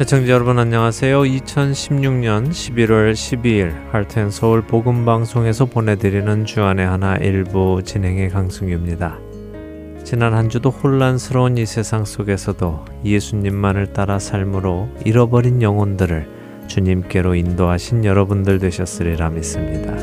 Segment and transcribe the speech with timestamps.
[0.00, 1.22] 애청자 여러분 안녕하세요.
[1.22, 9.18] 2016년 11월 12일 할텐 서울 복음 방송에서 보내드리는 주안의 하나 일부 진행의 강승규입니다.
[10.04, 16.28] 지난 한 주도 혼란스러운 이 세상 속에서도 예수님만을 따라 삶으로 잃어버린 영혼들을
[16.68, 19.96] 주님께로 인도하신 여러분들 되셨으리라 믿습니다.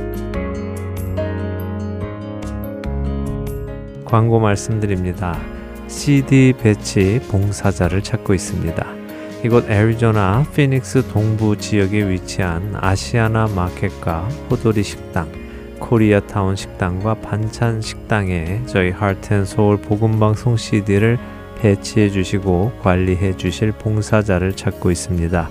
[4.04, 5.40] 광고 말씀드립니다.
[5.88, 9.05] CD 배치 봉사자를 찾고 있습니다.
[9.46, 15.32] 이곳 애리조나 피닉스 동부 지역에 위치한 아시아나 마켓과 호돌이 식당,
[15.78, 21.20] 코리아타운 식당과 반찬 식당에 저희 하트앤소울 복음방송 CD를
[21.60, 25.48] 배치해 주시고 관리해 주실 봉사자를 찾고 있습니다.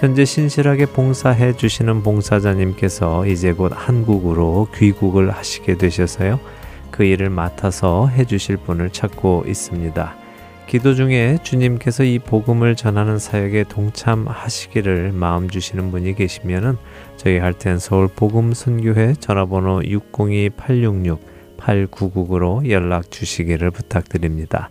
[0.00, 6.38] 현재 신실하게 봉사해 주시는 봉사자님께서 이제 곧 한국으로 귀국을 하시게 되셔서요.
[6.90, 10.23] 그 일을 맡아서 해 주실 분을 찾고 있습니다.
[10.66, 16.76] 기도 중에 주님께서 이 복음을 전하는 사역에 동참하시기를 마음 주시는 분이 계시면은
[17.16, 24.70] 저희 할텐 서울 복음 선교회 전화번호 602-866-8999로 연락 주시기를 부탁드립니다.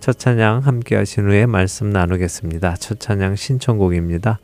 [0.00, 2.76] 첫 찬양 함께 하신 후에 말씀 나누겠습니다.
[2.76, 4.40] 첫 찬양 신청곡입니다.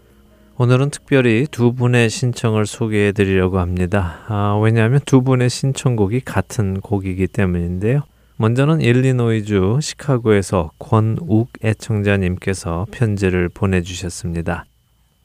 [0.57, 4.19] 오늘은 특별히 두 분의 신청을 소개해 드리려고 합니다.
[4.27, 8.03] 아, 왜냐하면 두 분의 신청곡이 같은 곡이기 때문인데요.
[8.41, 14.65] 먼저는 일리노이주 시카고에서 권욱 애청자님께서 편지를 보내주셨습니다.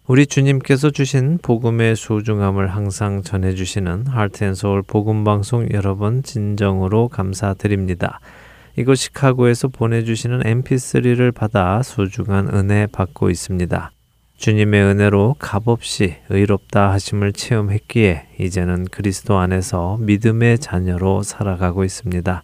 [0.07, 8.19] 우리 주님께서 주신 복음의 소중함을 항상 전해주시는 하트앤서울 복음방송 여러분 진정으로 감사드립니다.
[8.77, 13.91] 이곳 시카고에서 보내주시는 mp3를 받아 소중한 은혜 받고 있습니다.
[14.37, 22.43] 주님의 은혜로 값없이 의롭다 하심을 체험했기에 이제는 그리스도 안에서 믿음의 자녀로 살아가고 있습니다.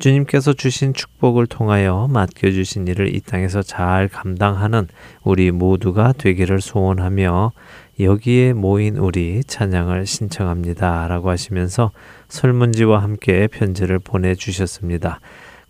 [0.00, 4.88] 주님께서 주신 축복을 통하여 맡겨주신 일을 이 땅에서 잘 감당하는
[5.22, 7.52] 우리 모두가 되기를 소원하며
[8.00, 11.06] 여기에 모인 우리 찬양을 신청합니다.
[11.06, 11.92] 라고 하시면서
[12.28, 15.20] 설문지와 함께 편지를 보내주셨습니다.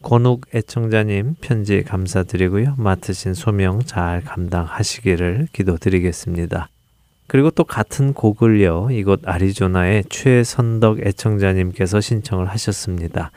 [0.02, 2.76] 권욱 애청자님 편지 감사드리고요.
[2.78, 6.68] 맡으신 소명 잘 감당하시기를 기도드리겠습니다.
[7.26, 13.30] 그리고 또 같은 곡을요, 이곳 아리조나의 최선덕 애청자님께서 신청을 하셨습니다.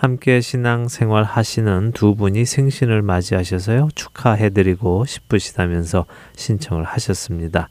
[0.00, 3.90] 함께 신앙 생활 하시는 두 분이 생신을 맞이하셔서요.
[3.94, 6.06] 축하해드리고 싶으시다면서
[6.36, 7.68] 신청을 하셨습니다.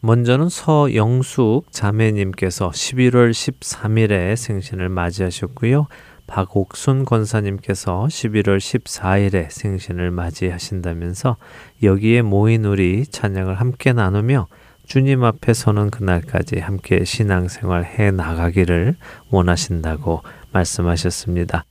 [0.00, 5.86] 먼저는 서영숙 자매님께서 11월 13일에 생신을 맞이하셨고요.
[6.26, 11.38] 박옥순 권사님께서 11월 14일에 생신을 맞이하신다면서
[11.82, 14.48] 여기에 모인 우리 찬양을 함께 나누며
[14.84, 18.96] 주님 앞에 서는 그날까지 함께 신앙생활 해 나가기를
[19.30, 20.20] 원하신다고
[20.52, 21.64] 말씀하셨습니다.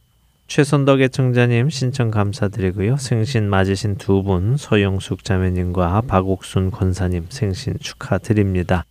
[0.50, 2.98] 최선덕 애청자님 신청 감사드리고요.
[2.98, 8.84] 생신 맞으신 두 분 서영숙 자매님과 박옥순 권사님 생신 축하드립니다.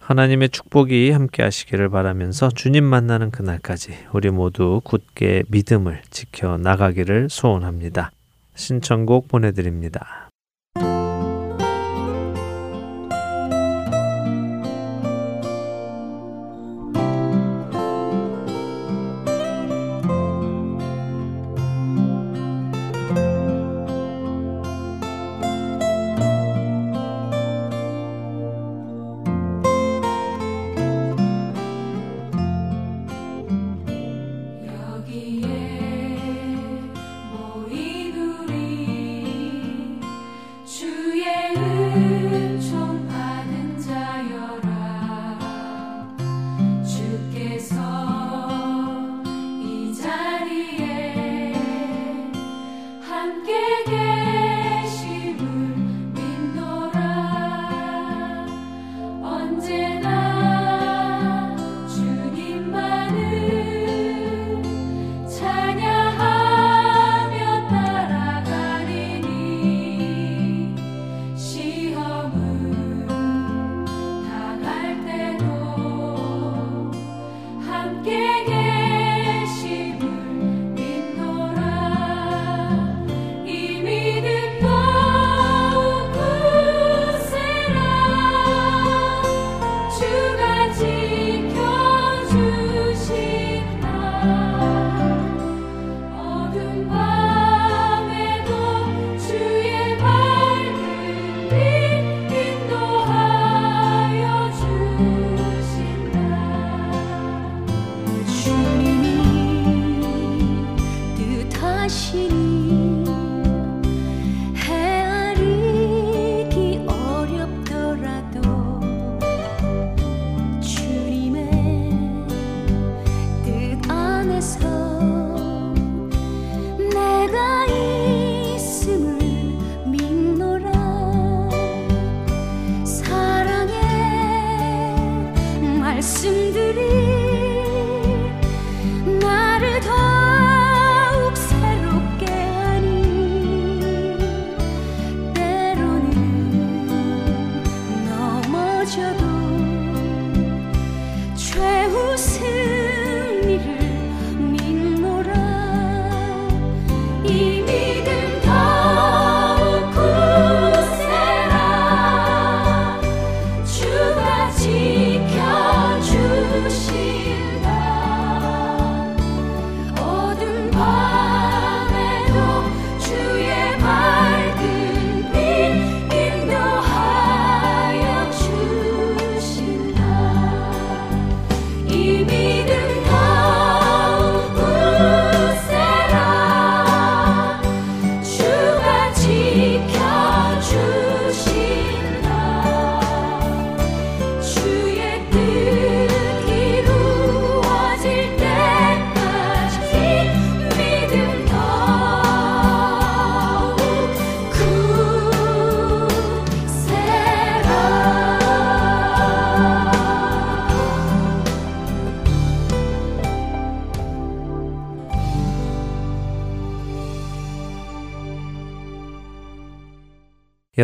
[0.00, 8.10] 하나님의 축복이 함께 하시기를 바라면서 주님 만나는 그날까지 우리 모두 굳게 믿음을 지켜 나가기를 소원합니다.
[8.54, 10.30] 신청곡 보내드립니다.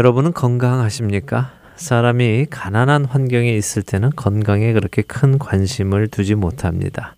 [0.01, 1.53] 여러분은 건강하십니까?
[1.77, 7.17] 사람이 가난한 환경에 있을 때는 건강에 그렇게 큰 관심을 두지 못합니다.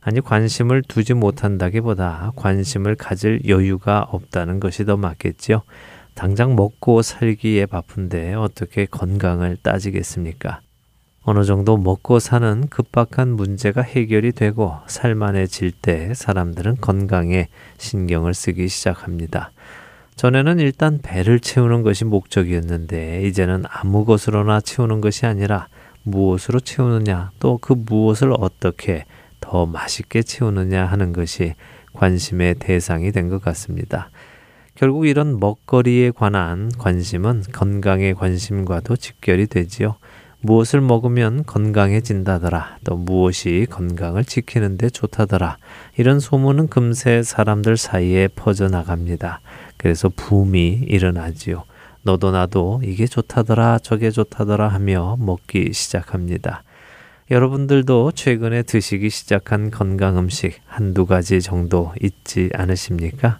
[0.00, 5.62] 아니, 관심을 두지 못한다기보다 관심을 가질 여유가 없다는 것이 더 맞겠지요.
[6.14, 10.60] 당장 먹고 살기에 바쁜데 어떻게 건강을 따지겠습니까?
[11.24, 17.48] 어느 정도 먹고 사는 급박한 문제가 해결이 되고 살만해질 때 사람들은 건강에
[17.78, 19.50] 신경을 쓰기 시작합니다.
[20.20, 25.68] 전에는 일단 배를 채우는 것이 목적이었는데 이제는 아무 것으로나 채우는 것이 아니라
[26.02, 29.06] 무엇으로 채우느냐 또 그 무엇을 어떻게
[29.40, 31.54] 더 맛있게 채우느냐 하는 것이
[31.94, 34.10] 관심의 대상이 된 것 같습니다.
[34.74, 39.96] 결국 이런 먹거리에 관한 관심은 건강의 관심과도 직결이 되지요.
[40.42, 42.76] 무엇을 먹으면 건강해진다더라.
[42.84, 45.56] 또 무엇이 건강을 지키는데 좋다더라.
[45.96, 49.40] 이런 소문은 금세 사람들 사이에 퍼져나갑니다.
[49.80, 51.64] 그래서 붐이 일어나지요.
[52.02, 56.64] 너도 나도 이게 좋다더라, 저게 좋다더라 하며 먹기 시작합니다.
[57.30, 63.38] 여러분들도 최근에 드시기 시작한 건강 음식 한두 가지 정도 있지 않으십니까?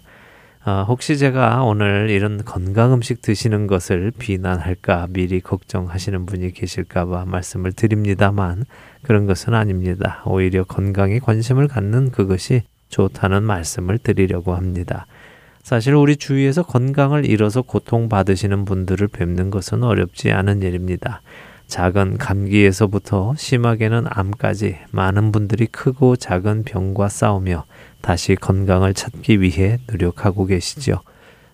[0.63, 7.71] 아, 혹시 제가 오늘 이런 건강 음식 드시는 것을 비난할까 미리 걱정하시는 분이 계실까봐 말씀을
[7.73, 8.65] 드립니다만
[9.03, 10.23] 그런 것은 아닙니다.
[10.25, 15.05] 오히려 건강에 관심을 갖는 그것이 좋다는 말씀을 드리려고 합니다.
[15.63, 21.21] 사실 우리 주위에서 건강을 잃어서 고통받으시는 분들을 뵙는 것은 어렵지 않은 일입니다.
[21.67, 27.65] 작은 감기에서부터 심하게는 암까지 많은 분들이 크고 작은 병과 싸우며
[28.01, 31.01] 다시 건강을 찾기 위해 노력하고 계시죠.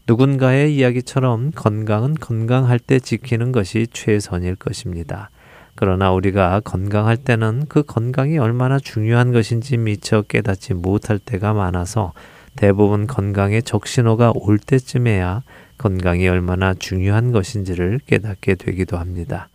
[0.07, 5.29] 누군가의 이야기처럼 건강은 건강할 때 지키는 것이 최선일 것입니다.
[5.75, 12.13] 그러나 우리가 건강할 때는 그 건강이 얼마나 중요한 것인지 미처 깨닫지 못할 때가 많아서
[12.57, 15.43] 대부분 건강의 적신호가 올 때쯤에야
[15.77, 19.47] 건강이 얼마나 중요한 것인지를 깨닫게 되기도 합니다.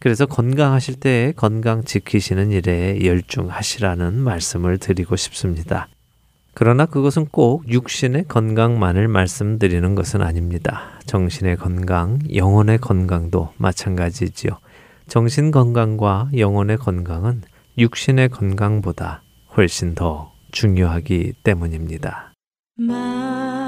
[0.00, 5.88] 그래서 건강하실 때 건강 지키시는 일에 열중하시라는 말씀을 드리고 싶습니다.
[6.54, 10.98] 그러나 그것은 꼭 육신의 건강만을 말씀드리는 것은 아닙니다.
[11.06, 14.52] 정신의 건강, 영혼의 건강도 마찬가지지요.
[15.06, 17.42] 정신 건강과 영혼의 건강은
[17.76, 19.22] 육신의 건강보다
[19.56, 22.27] 훨씬 더 중요하기 때문입니다.
[22.80, 23.67] 만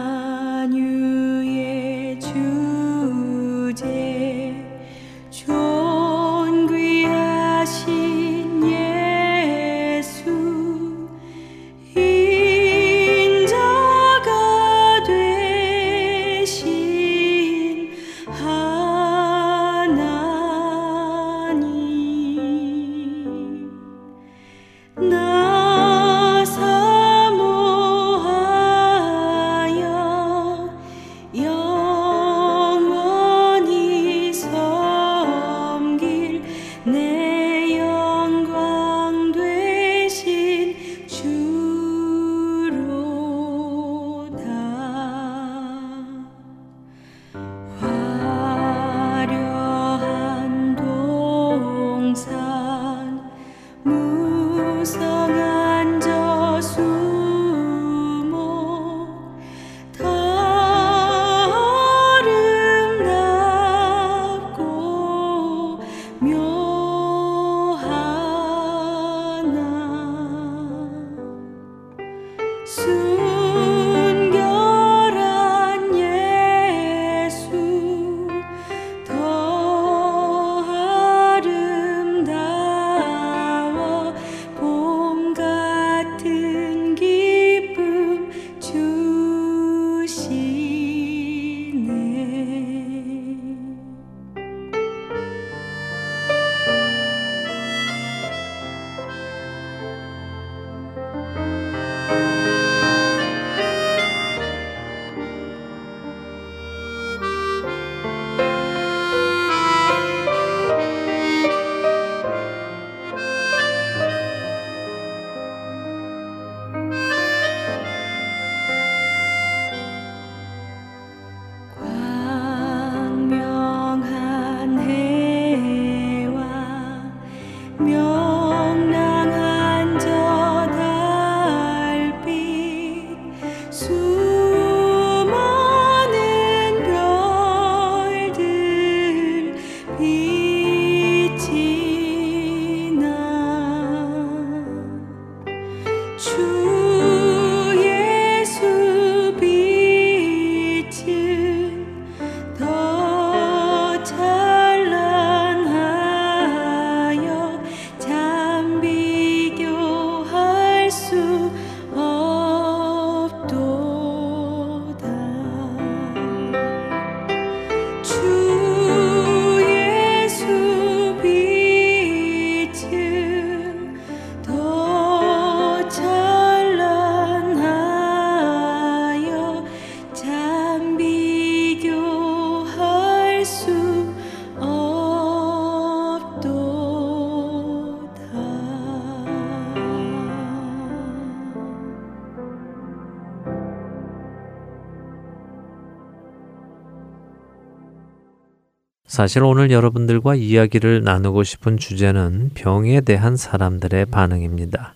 [199.20, 204.94] 사실 오늘 여러분들과 이야기를 나누고 싶은 주제는 병에 대한 사람들의 반응입니다.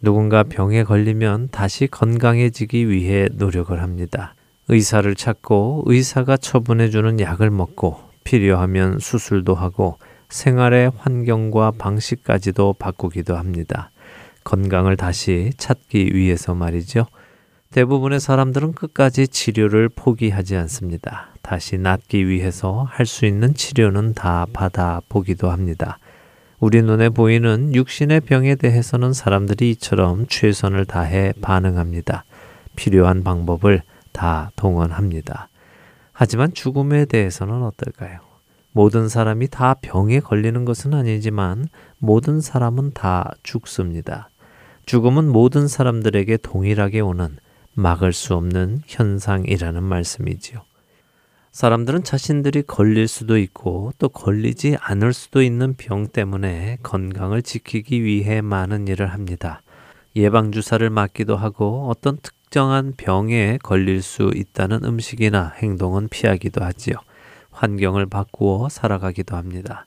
[0.00, 4.34] 누군가 병에 걸리면 다시 건강해지기 위해 노력을 합니다.
[4.68, 9.98] 의사를 찾고 의사가 처분해주는 약을 먹고 필요하면 수술도 하고
[10.30, 13.90] 생활의 환경과 방식까지도 바꾸기도 합니다.
[14.44, 17.04] 건강을 다시 찾기 위해서 말이죠.
[17.76, 21.28] 대부분의 사람들은 끝까지 치료를 포기하지 않습니다.
[21.42, 25.98] 다시 낫기 위해서 할 수 있는 치료는 다 받아보기도 합니다.
[26.58, 32.24] 우리 눈에 보이는 육신의 병에 대해서는 사람들이 이처럼 최선을 다해 반응합니다.
[32.76, 35.50] 필요한 방법을 다 동원합니다.
[36.14, 38.20] 하지만 죽음에 대해서는 어떨까요?
[38.72, 41.68] 모든 사람이 다 병에 걸리는 것은 아니지만
[41.98, 44.30] 모든 사람은 다 죽습니다.
[44.86, 47.36] 죽음은 모든 사람들에게 동일하게 오는
[47.76, 50.62] 막을 수 없는 현상이라는 말씀이지요.
[51.52, 58.40] 사람들은 자신들이 걸릴 수도 있고 또 걸리지 않을 수도 있는 병 때문에 건강을 지키기 위해
[58.40, 59.62] 많은 일을 합니다.
[60.16, 66.96] 예방주사를 맞기도 하고 어떤 특정한 병에 걸릴 수 있다는 음식이나 행동은 피하기도 하지요.
[67.50, 69.86] 환경을 바꾸어 살아가기도 합니다.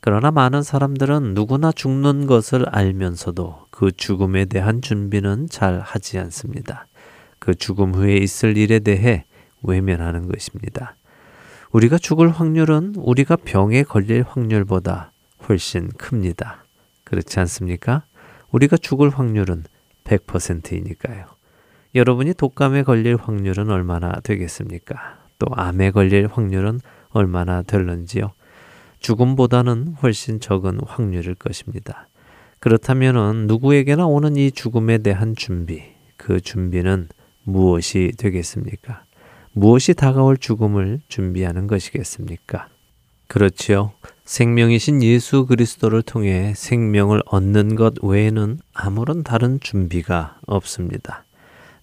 [0.00, 6.86] 그러나 많은 사람들은 누구나 죽는 것을 알면서도 그 죽음에 대한 준비는 잘 하지 않습니다.
[7.46, 9.24] 그 죽음 후에 있을 일에 대해
[9.62, 10.96] 외면하는 것입니다.
[11.70, 15.12] 우리가 죽을 확률은 우리가 병에 걸릴 확률보다
[15.48, 16.64] 훨씬 큽니다.
[17.04, 18.02] 그렇지 않습니까?
[18.50, 19.62] 우리가 죽을 확률은
[20.02, 21.26] 100%이니까요.
[21.94, 25.20] 여러분이 독감에 걸릴 확률은 얼마나 되겠습니까?
[25.38, 28.32] 또 암에 걸릴 확률은 얼마나 될런지요?
[28.98, 32.08] 죽음보다는 훨씬 적은 확률일 것입니다.
[32.58, 35.84] 그렇다면 누구에게나 오는 이 죽음에 대한 준비,
[36.16, 37.06] 그 준비는
[37.46, 39.04] 무엇이 되겠습니까?
[39.52, 42.68] 무엇이 다가올 죽음을 준비하는 것이겠습니까?
[43.28, 43.92] 그렇지요.
[44.24, 51.24] 생명이신 예수 그리스도를 통해 생명을 얻는 것 외에는 아무런 다른 준비가 없습니다.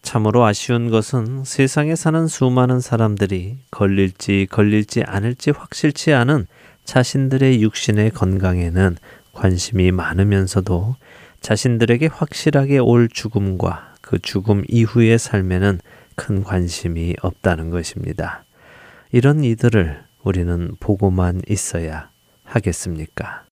[0.01, 6.45] 참으로 아쉬운 것은 세상에 사는 수많은 사람들이 걸릴지 걸릴지 않을지 확실치 않은
[6.83, 8.97] 자신들의 육신의 건강에는
[9.31, 10.97] 관심이 많으면서도
[11.39, 15.79] 자신들에게 확실하게 올 죽음과 그 죽음 이후의 삶에는
[16.15, 18.45] 큰 관심이 없다는 것입니다.
[19.11, 22.11] 이런 이들을 우리는 보고만 있어야
[22.43, 23.45] 하겠습니까?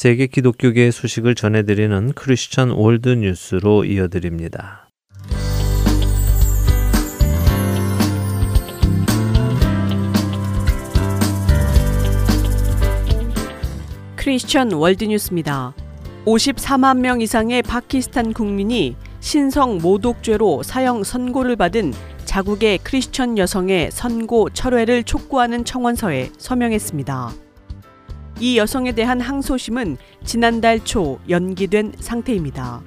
[0.00, 4.88] 세계 기독교계의 소식을 전해드리는 크리스천 월드 뉴스로 이어드립니다.
[14.16, 15.74] 크리스천 월드 뉴스입니다.
[16.24, 21.92] 54만 명 이상의 파키스탄 국민이 신성 모독죄로 사형 선고를 받은
[22.24, 27.49] 자국의 크리스천 여성의 선고 철회를 촉구하는 청원서에 서명했습니다.
[28.40, 32.80] 이 여성에 대한 항소심은 지난달 초 연기된 상태입니다.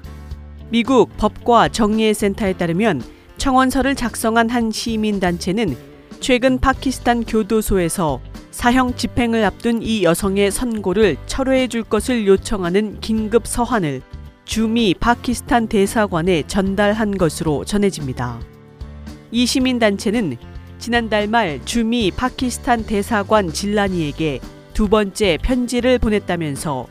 [0.70, 3.04] 미국 법과 정의의 센터에 따르면
[3.38, 5.78] 청원서를 작성한 한 시민단체는
[6.20, 14.02] 최근 파키스탄 교도소에서 사형 집행을 앞둔 이 여성의 선고를 철회해 줄 것을 요청하는 긴급 서한을
[14.46, 18.39] 주미 파키스탄 대사관에 전달한 것으로 전해집니다.
[19.32, 20.38] 이 시민단체는
[20.80, 24.39] 지난달 말 주미 파키스탄 대사관 질라니에게
[24.74, 26.88] 두 번째 편지를 보냈다면서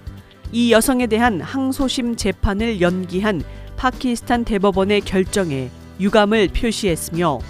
[0.52, 3.42] 이 여성에 대한 항소심 재판을 연기한
[3.76, 5.68] 파키스탄 대법원의 결정에
[5.98, 7.40] 유감을 표시했으며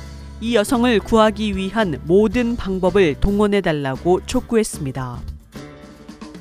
[0.40, 5.20] 이 여성을 구하기 위한 모든 방법을 동원해 달라고 촉구했습니다.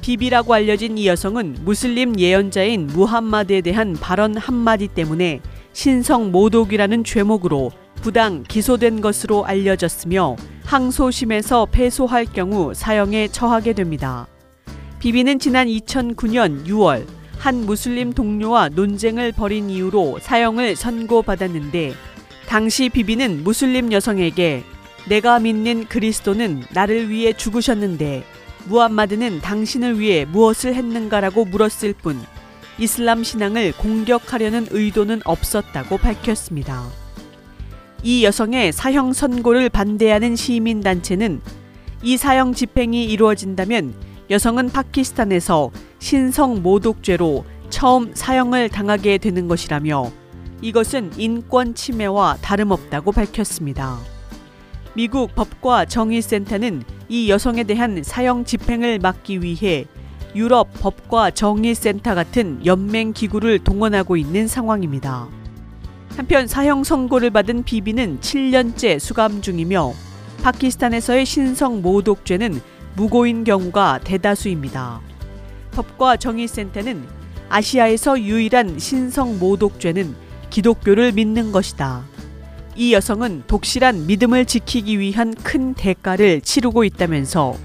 [0.01, 5.41] 비비라고 알려진 이 여성은 무슬림 예언자인 무함마드에 대한 발언 한마디 때문에
[5.73, 10.35] 신성 모독이라는 죄목으로 부당 기소된 것으로 알려졌으며
[10.65, 14.27] 항소심에서 패소할 경우 사형에 처하게 됩니다.
[14.99, 17.05] 비비는 지난 2009년 6월
[17.37, 21.93] 한 무슬림 동료와 논쟁을 벌인 이유로 사형을 선고받았는데
[22.47, 24.63] 당시 비비는 무슬림 여성에게
[25.09, 28.23] 내가 믿는 그리스도는 나를 위해 죽으셨는데
[28.65, 32.19] 무함마드는 당신을 위해 무엇을 했는가라고 물었을 뿐
[32.77, 37.00] 이슬람 신앙을 공격하려는 의도는 없었다고 밝혔습니다.
[38.03, 41.41] 이 여성의 사형 선고를 반대하는 시민단체는
[42.01, 43.93] 이 사형 집행이 이루어진다면
[44.31, 50.11] 여성은 파키스탄에서 신성 모독죄로 처음 사형을 당하게 되는 것이라며
[50.61, 53.99] 이것은 인권 침해와 다름없다고 밝혔습니다.
[54.93, 59.85] 미국 법과 정의센터는 이 여성에 대한 사형 집행을 막기 위해
[60.35, 65.27] 유럽 법과 정의센터 같은 연맹 기구를 동원하고 있는 상황입니다.
[66.15, 69.93] 한편 사형 선고를 받은 비비는 7년째 수감 중이며
[70.43, 72.61] 파키스탄에서의 신성 모독죄는
[72.95, 75.01] 무고인 경우가 대다수입니다.
[75.71, 77.05] 법과 정의센터는
[77.49, 80.15] 아시아에서 유일한 신성 모독죄는
[80.49, 82.03] 기독교를 믿는 것이다.
[82.75, 87.55] 이 여성은 독실한 믿음을 지키기 위한 큰 대가를 치르고 있다면서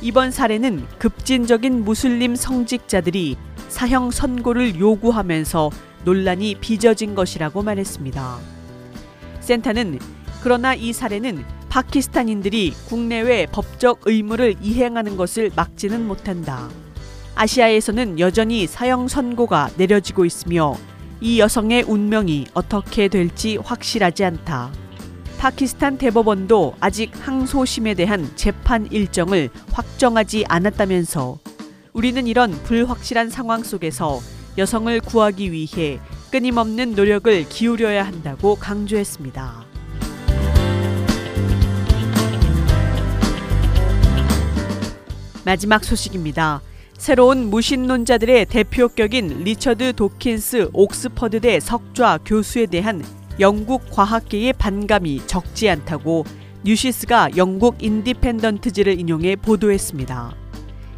[0.00, 3.36] 이번 사례는 급진적인 무슬림 성직자들이
[3.68, 5.70] 사형 선고를 요구하면서
[6.08, 8.38] 논란이 빚어진 것이라고 말했습니다.
[9.40, 9.98] 센터는
[10.42, 16.70] 그러나 이 사례는 파키스탄인들이 국내외 법적 의무를 이행하는 것을 막지는 못한다.
[17.34, 20.76] 아시아에서는 여전히 사형 선고가 내려지고 있으며
[21.20, 24.72] 이 여성의 운명이 어떻게 될지 확실하지 않다.
[25.36, 31.38] 파키스탄 대법원도 아직 항소심에 대한 재판 일정을 확정하지 않았다면서
[31.92, 34.20] 우리는 이런 불확실한 상황 속에서
[34.58, 36.00] 여성을 구하기 위해
[36.32, 39.64] 끊임없는 노력을 기울여야 한다고 강조했습니다.
[45.44, 46.60] 마지막 소식입니다.
[46.98, 53.04] 새로운 무신론자들의 대표격인 리처드 도킨스 옥스퍼드대 석좌 교수에 대한
[53.38, 56.24] 영국 과학계의 반감이 적지 않다고
[56.64, 60.34] 뉴시스가 영국 인디펜던트지를 인용해 보도했습니다.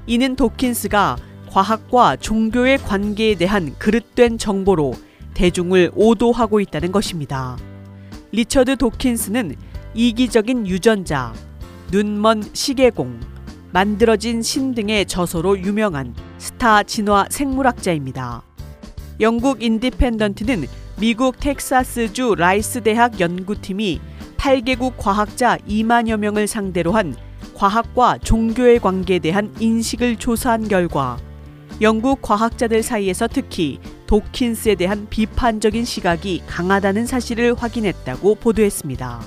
[0.07, 1.19] 이는 도킨스가
[1.51, 4.95] 과학과 종교의 관계에 대한 그릇된 정보로
[5.35, 7.57] 대중을 오도하고 있다는 것입니다.
[8.31, 9.57] 리처드 도킨스는
[9.95, 11.33] 이기적인 유전자,
[11.91, 13.19] 눈먼 시계공,
[13.73, 18.43] 만들어진 신 등의 저서로 유명한 스타 진화 생물학자입니다.
[19.21, 20.67] 영국 인디펜던트는
[21.01, 24.01] 미국 텍사스주 라이스 대학 연구팀이
[24.37, 27.17] 8개국 과학자 2만여 명을 상대로 한
[27.55, 31.19] 과학과 종교의 관계에 대한 인식을 조사한 결과
[31.81, 39.21] 영국 과학자들 사이에서 특히 도킨스에 대한 비판적인 시각이 강하다는 사실을 확인했다고 보도했습니다.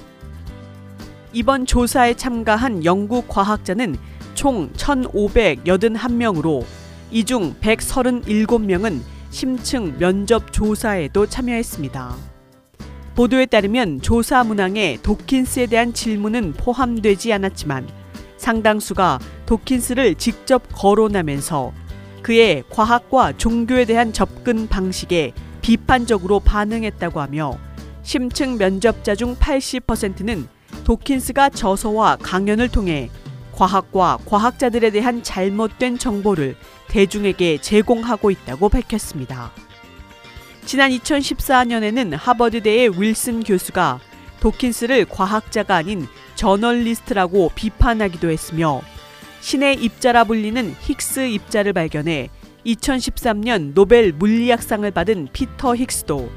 [1.34, 3.96] 이번 조사에 참가한 영국 과학자는
[4.36, 6.64] 총 1,581명으로
[7.12, 12.16] 이 중 137명은 심층 면접 조사에도 참여했습니다.
[13.16, 17.88] 보도에 따르면 조사 문항에 도킨스에 대한 질문은 포함되지 않았지만
[18.38, 21.72] 상당수가 도킨스를 직접 거론하면서
[22.24, 27.60] 그의 과학과 종교에 대한 접근 방식에 비판적으로 반응했다고 하며
[28.02, 30.48] 심층 면접자 중 80%는
[30.86, 33.10] 도킨스가 저서와 강연을 통해
[33.52, 36.56] 과학과 과학자들에 대한 잘못된 정보를
[36.88, 39.52] 대중에게 제공하고 있다고 밝혔습니다.
[40.66, 44.00] 지난 2014년에는 하버드대의 윌슨 교수가
[44.40, 48.82] 도킨스를 과학자가 아닌 저널리스트라고 비판하기도 했으며
[49.44, 52.30] 신의 입자라 불리는 힉스 입자를 발견해
[52.66, 56.30] 2013년 노벨 물리학상을 받은 피터 힉스도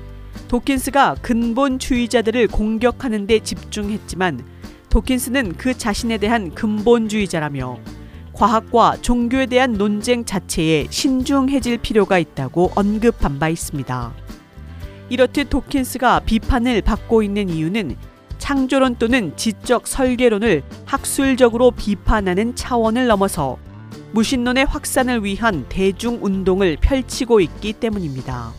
[0.49, 4.45] 도킨스가 근본 주의자들을 공격하는 데 집중했지만
[4.89, 7.79] 도킨스는 그 자신에 대한 근본주의자라며
[8.33, 14.15] 과학과 종교에 대한 논쟁 자체에 신중해질 필요가 있다고 언급한 바 있습니다.
[15.11, 17.97] 이렇듯 도킨스가 비판을 받고 있는 이유는
[18.39, 23.59] 창조론 또는 지적 설계론을 학술적으로 비판하는 차원을 넘어서
[24.13, 28.53] 무신론의 확산을 위한 대중 운동을 펼치고 있기 때문입니다.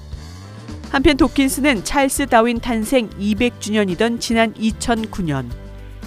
[0.89, 5.49] 한편 도킨스는 찰스 다윈 탄생 200주년이던 지난 2009년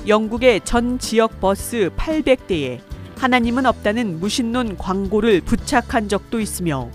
[0.07, 2.81] 영국의 전 지역 버스 800대에
[3.19, 6.91] 하나님은 없다는 무신론 광고를 부착한 적도 있으며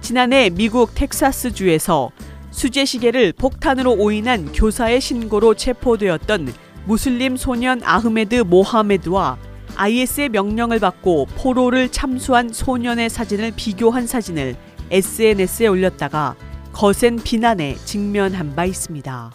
[0.00, 2.10] 지난해 미국 텍사스주에서
[2.58, 6.52] 수제 시계를 폭탄으로 오인한 교사의 신고로 체포되었던
[6.86, 9.38] 무슬림 소년 아흐메드 모하메드와
[9.76, 14.56] IS의 명령을 받고 포로를 참수한 소년의 사진을 비교한 사진을
[14.90, 16.34] SNS에 올렸다가
[16.72, 19.30] 거센 비난에 직면한 바 있습니다.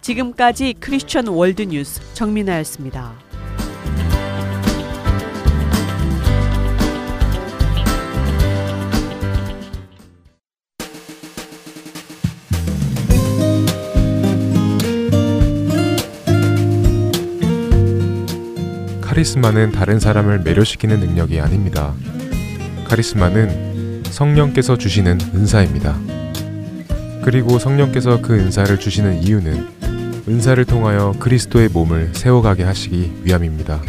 [0.00, 3.23] 지금까지 크리스천 월드뉴스 정민아였습니다.
[19.14, 21.94] 카리스마는 다른 사람을 매료시키는 능력이 아닙니다.
[22.88, 25.96] 카리스마는 성령께서 주시는 은사입니다.
[27.22, 29.68] 그리고 성령께서 그 은사를 주시는 이유는
[30.26, 33.80] 은사를 통하여 그리스도의 몸을 세워가게 하시기 위함입니다.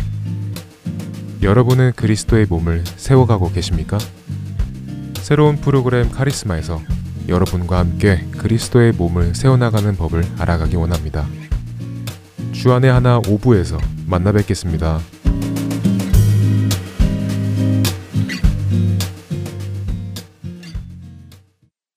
[1.41, 3.97] 여러분은 그리스도의 몸을 세워가고 계십니까?
[5.15, 6.79] 새로운 프로그램 카리스마에서
[7.27, 11.25] 여러분과 함께 그리스도의 몸을 세워나가는 법을 알아가기 원합니다.
[12.51, 14.99] 주안의 하나 5부에서 만나 뵙겠습니다.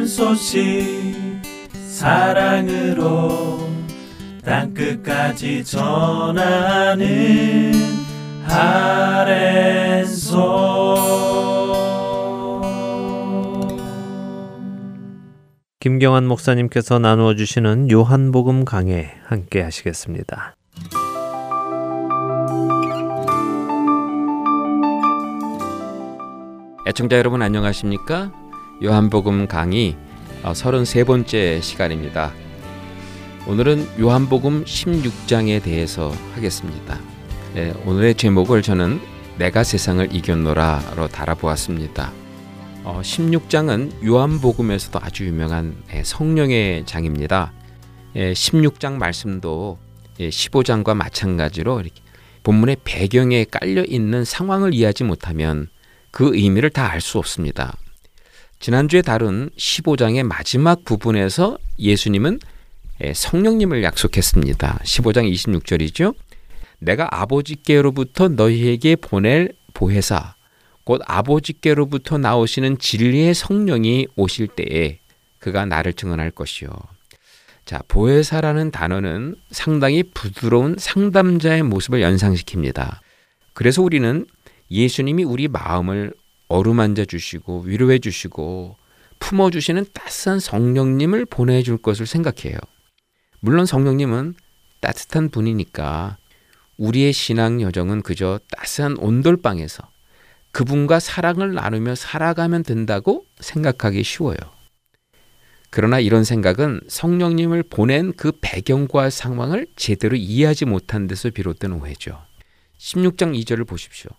[0.00, 0.62] 기쁜 소식
[1.72, 3.58] 사랑으로
[4.42, 7.04] 땅끝까지 전하는
[8.46, 10.30] 아랜소
[15.80, 20.54] 김경환 목사님께서 나누어 주시는 요한복음 강해 함께 하시겠습니다.
[26.86, 28.39] 애청자 여러분 안녕하십니까?
[28.82, 29.94] 요한복음 강의
[30.42, 32.32] 33번째 시간입니다.
[33.46, 36.98] 오늘은 요한복음 16장에 대해서 하겠습니다.
[37.54, 38.98] 네, 오늘의 제목을 저는
[39.36, 42.10] 내가 세상을 이겼노라로 달아보았습니다.
[42.84, 47.52] 어, 16장은 요한복음에서도 아주 유명한 예, 성령의 장입니다.
[48.16, 49.76] 예, 16장 말씀도
[50.20, 52.00] 예, 15장과 마찬가지로 이렇게
[52.44, 55.68] 본문의 배경에 깔려 있는 상황을 이해하지 못하면
[56.10, 57.76] 그 의미를 다 알 수 없습니다.
[58.60, 62.40] 지난주에 다룬 15장의 마지막 부분에서 예수님은
[63.02, 64.80] 예, 성령님을 약속했습니다.
[64.84, 66.14] 15장 26절이죠.
[66.78, 70.34] 내가 아버지께로부터 너희에게 보낼 보혜사
[70.84, 74.98] 곧 아버지께로부터 나오시는 진리의 성령이 오실 때에
[75.38, 76.68] 그가 나를 증언할 것이요.
[77.64, 82.98] 자, 보혜사라는 단어는 상당히 부드러운 상담자의 모습을 연상시킵니다.
[83.54, 84.26] 그래서 우리는
[84.70, 86.12] 예수님이 우리 마음을
[86.50, 88.76] 어루만져 주시고 위로해 주시고
[89.20, 92.58] 품어 주시는 따스한 성령님을 보내 줄 것을 생각해요.
[93.40, 94.34] 물론 성령님은
[94.80, 96.18] 따뜻한 분이니까
[96.76, 99.88] 우리의 신앙 여정은 그저 따스한 온돌방에서
[100.52, 104.36] 그분과 사랑을 나누며 살아가면 된다고 생각하기 쉬워요.
[105.70, 112.20] 그러나 이런 생각은 성령님을 보낸 그 배경과 상황을 제대로 이해하지 못한 데서 비롯된 오해죠.
[112.78, 114.10] 16장 2절을 보십시오.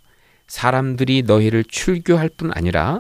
[0.51, 2.99] 사람들이 너희를 출교할 뿐 아니라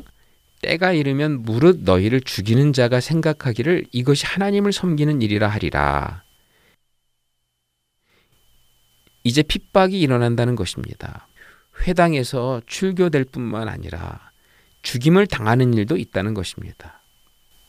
[0.61, 6.23] 때가 이르면 무릇 너희를 죽이는 자가 생각하기를 이것이 하나님을 섬기는 일이라 하리라.
[9.25, 11.27] 이제 핍박이 일어난다는 것입니다.
[11.85, 14.31] 회당에서 출교될 뿐만 아니라
[14.81, 17.01] 죽임을 당하는 일도 있다는 것입니다.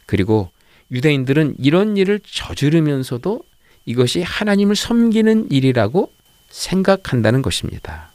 [0.06, 0.52] 그리고
[0.92, 3.42] 유대인들은 이런 일을 저지르면서도
[3.86, 6.12] 이것이 하나님을 섬기는 일이라고
[6.50, 8.12] 생각한다는 것입니다.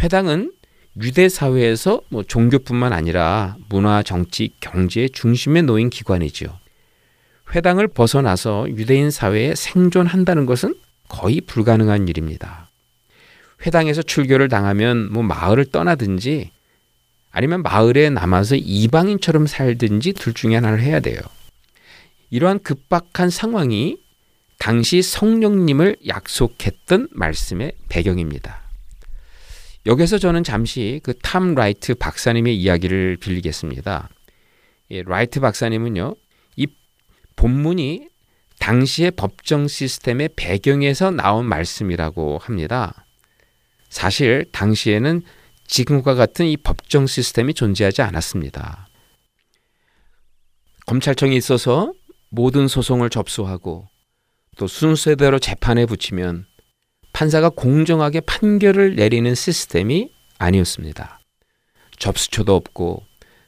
[0.00, 0.52] 회당은
[1.00, 6.58] 유대 사회에서 뭐 종교뿐만 아니라 문화, 정치, 경제의 중심에 놓인 기관이죠.
[7.54, 10.74] 회당을 벗어나서 유대인 사회에 생존한다는 것은
[11.08, 12.68] 거의 불가능한 일입니다.
[13.64, 16.50] 회당에서 출교를 당하면 뭐 마을을 떠나든지
[17.30, 21.18] 아니면 마을에 남아서 이방인처럼 살든지 둘 중에 하나를 해야 돼요.
[22.30, 23.96] 이러한 급박한 상황이
[24.58, 28.61] 당시 성령님을 약속했던 말씀의 배경입니다.
[29.86, 34.08] 여기서 저는 잠시 그 탐 라이트 박사님의 이야기를 빌리겠습니다.
[34.90, 36.14] 예, 라이트 박사님은요,
[36.56, 36.66] 이
[37.36, 38.08] 본문이
[38.60, 43.06] 당시의 법정 시스템의 배경에서 나온 말씀이라고 합니다.
[43.88, 45.22] 사실 당시에는
[45.66, 48.88] 지금과 같은 이 법정 시스템이 존재하지 않았습니다.
[50.86, 51.92] 검찰청이 있어서
[52.28, 53.88] 모든 소송을 접수하고
[54.58, 56.46] 또 순서대로 재판에 붙이면
[57.12, 61.20] 판사가 공정하게 판결을 내리는 시스템이 아니었습니다.
[61.98, 63.02] 접수처도 없고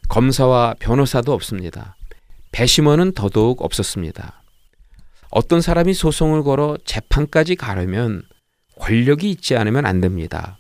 [0.08, 1.96] 검사와 변호사도 없습니다.
[2.52, 4.42] 배심원은 더더욱 없었습니다.
[5.30, 8.22] 어떤 사람이 소송을 걸어 재판까지 가려면
[8.78, 10.58] 권력이 있지 않으면 안 됩니다.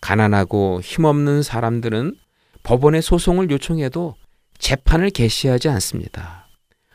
[0.00, 2.16] 가난하고 힘없는 사람들은
[2.64, 4.16] 법원에 소송을 요청해도
[4.58, 6.48] 재판을 개시하지 않습니다.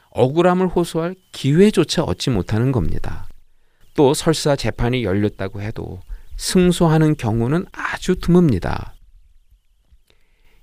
[0.09, 3.28] 억울함을 호소할 기회조차 얻지 못하는 겁니다.
[3.99, 5.99] 또 설사 재판이 열렸다고 해도
[6.37, 8.93] 승소하는 경우는 아주 드뭅니다.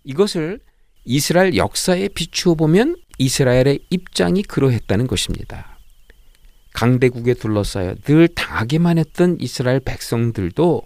[0.05, 0.61] 이것을
[1.05, 5.79] 이스라엘 역사에 비추어 보면 이스라엘의 입장이 그러했다는 것입니다.
[6.73, 10.81] 강대국에 둘러싸여 늘 당하기만 했던 이스라엘 백성들도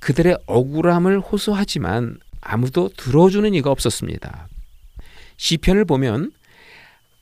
[0.00, 4.48] 그들의 억울함을 호소하지만 아무도 들어주는 이가 없었습니다.
[5.36, 6.32] 시편을 보면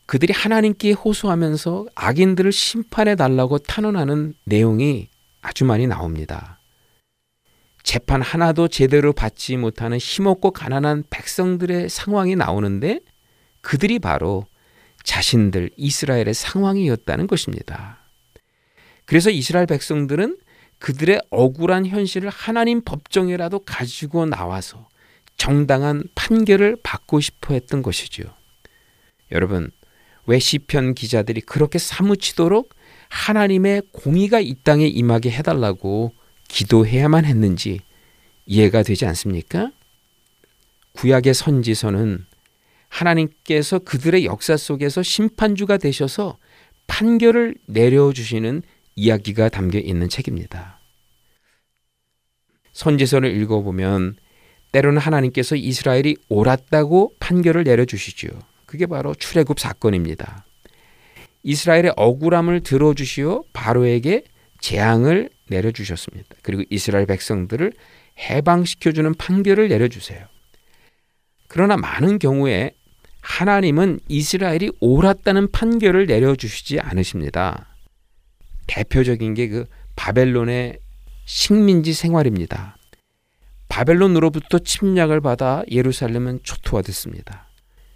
[0.06, 5.08] 그들이 하나님께 호소하면서 악인들을 심판해 달라고 탄원하는 내용이
[5.40, 6.60] 아주 많이 나옵니다.
[7.82, 13.00] 재판 하나도 제대로 받지 못하는 힘없고 가난한 백성들의 상황이 나오는데
[13.60, 14.46] 그들이 바로
[15.04, 17.98] 자신들 이스라엘의 상황이었다는 것입니다.
[19.04, 20.38] 그래서 이스라엘 백성들은
[20.78, 24.88] 그들의 억울한 현실을 하나님 법정에라도 가지고 나와서
[25.36, 28.22] 정당한 판결을 받고 싶어 했던 것이죠.
[29.30, 29.70] 여러분,
[30.26, 32.74] 왜 시편 기자들이 그렇게 사무치도록
[33.08, 36.12] 하나님의 공의가 이 땅에 임하게 해달라고
[36.48, 37.80] 기도해야만 했는지
[38.46, 39.70] 이해가 되지 않습니까?
[40.92, 42.26] 구약의 선지서는
[42.88, 46.38] 하나님께서 그들의 역사 속에서 심판주가 되셔서
[46.86, 48.62] 판결을 내려주시는
[48.94, 50.78] 이야기가 담겨 있는 책입니다.
[52.72, 54.16] 선지서를 읽어보면
[54.72, 58.28] 때로는 하나님께서 이스라엘이 옳았다고 판결을 내려주시죠.
[58.74, 60.44] 그게 바로 출애굽 사건입니다.
[61.44, 64.24] 이스라엘의 억울함을 들어주시어 바로에게
[64.58, 66.34] 재앙을 내려주셨습니다.
[66.42, 67.72] 그리고 이스라엘 백성들을
[68.18, 70.26] 해방시켜주는 판결을 내려주세요.
[71.46, 72.72] 그러나 많은 경우에
[73.20, 77.76] 하나님은 이스라엘이 옳았다는 판결을 내려주시지 않으십니다.
[78.66, 80.80] 대표적인 게 그 바벨론의
[81.26, 82.76] 식민지 생활입니다.
[83.68, 87.43] 바벨론으로부터 침략을 받아 예루살렘은 초토화됐습니다.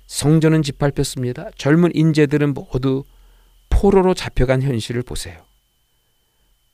[0.08, 1.50] 성전은 짓밟혔습니다.
[1.56, 3.04] 젊은 인재들은 모두
[3.68, 5.44] 포로로 잡혀간 현실을 보세요.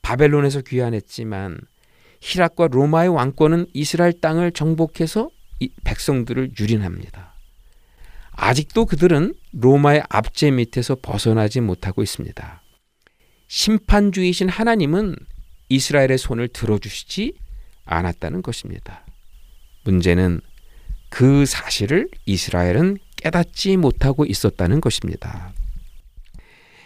[0.02, 1.58] 바벨론에서 귀환했지만
[2.20, 5.30] 히락과 로마의 왕권은 이스라엘 땅을 정복해서
[5.82, 7.34] 백성들을 유린합니다.
[8.32, 12.62] 아직도 그들은 로마의 압제 밑에서 벗어나지 못하고 있습니다.
[13.48, 15.16] 심판주이신 하나님은
[15.68, 17.34] 이스라엘의 손을 들어주시지
[17.84, 19.04] 않았다는 것입니다.
[19.84, 20.40] 문제는
[21.10, 25.52] 그 사실을 이스라엘은 깨닫지 못하고 있었다는 것입니다.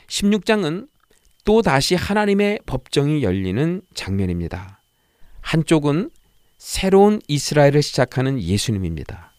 [0.07, 0.89] 16장은
[1.45, 4.81] 또 다시 하나님의 법정이 열리는 장면입니다.
[5.41, 6.11] 한쪽은
[6.57, 9.33] 새로운 이스라엘을 시작하는 예수님입니다.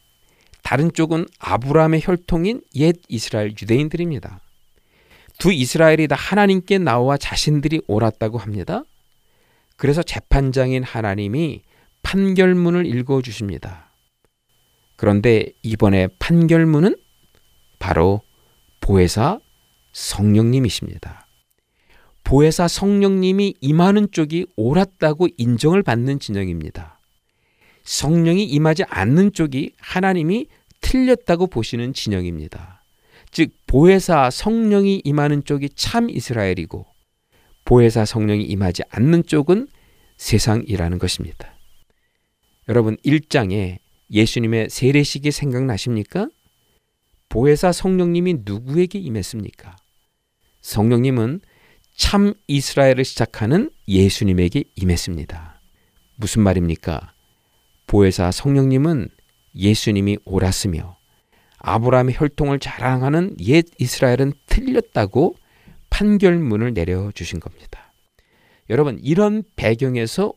[0.61, 4.41] 다른 쪽은 아브라함의 혈통인 옛 이스라엘 유대인들입니다.
[5.37, 8.83] 두 이스라엘이 다 하나님께 나와 자신들이 옳았다고 합니다.
[9.77, 11.61] 그래서 재판장인 하나님이
[12.01, 13.88] 판결문을 읽어 주십니다.
[14.99, 16.97] 그런데 이번에 판결문은
[17.79, 18.21] 바로
[18.81, 19.39] 보혜사
[19.93, 21.25] 성령님이십니다.
[22.25, 26.99] 보혜사 성령님이 임하는 쪽이 옳았다고 인정을 받는 진영입니다.
[27.83, 30.47] 성령이 임하지 않는 쪽이 하나님이
[30.81, 32.83] 틀렸다고 보시는 진영입니다.
[33.31, 36.85] 즉 보혜사 성령이 임하는 쪽이 참 이스라엘이고
[37.63, 39.69] 보혜사 성령이 임하지 않는 쪽은
[40.17, 41.57] 세상이라는 것입니다.
[42.67, 43.79] 여러분 1장에
[44.11, 46.29] 예수님의 세례식이 생각나십니까?
[47.29, 49.75] 보혜사 성령님이 누구에게 임했습니까?
[50.61, 51.41] 성령님은
[51.95, 55.61] 참 이스라엘을 시작하는 예수님에게 임했습니다.
[56.15, 57.13] 무슨 말입니까?
[57.87, 59.09] 보혜사 성령님은
[59.55, 60.97] 예수님이 옳았으며
[61.57, 65.35] 아브라함의 혈통을 자랑하는 옛 이스라엘은 틀렸다고
[65.89, 67.93] 판결문을 내려 주신 겁니다.
[68.69, 70.33] 여러분, 이런 배경에서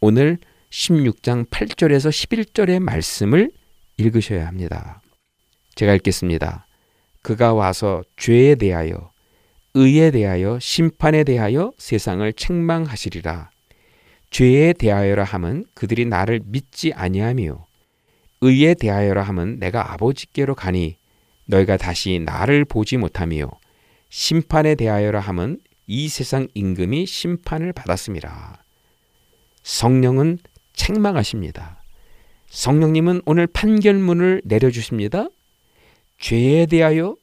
[0.00, 0.38] 오늘
[0.70, 3.50] 16장 8절에서 11절의 말씀을
[3.96, 5.02] 읽으셔야 합니다.
[5.74, 6.66] 제가 읽겠습니다.
[7.22, 9.10] 그가 와서 죄에 대하여,
[9.74, 13.50] 의에 대하여, 심판에 대하여 세상을 책망하시리라.
[14.30, 17.66] 죄에 대하여라 함은 그들이 나를 믿지 아니하며
[18.42, 20.96] 의에 대하여라 함은 내가 아버지께로 가니
[21.46, 23.50] 너희가 다시 나를 보지 못하며
[24.08, 28.64] 심판에 대하여라 함은 이 세상 임금이 심판을 받았습니다.
[29.62, 30.38] 성령은
[30.80, 31.82] 책망하십니다.
[32.48, 35.28] 성령님은 오늘 판결문을 내려주십니다.
[36.18, 37.16] 죄에 대하여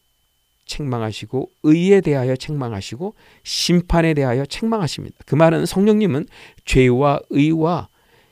[0.68, 5.18] 책망하시고 의에 대하여 책망하시고 심판에 대하여 책망하십니다.
[5.26, 6.28] 그 말은 성령님은
[6.66, 7.90] 죄와 의와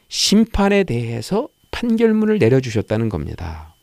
[0.10, 3.76] 심판에 대해서 판결문을 내려주셨다는 겁니다.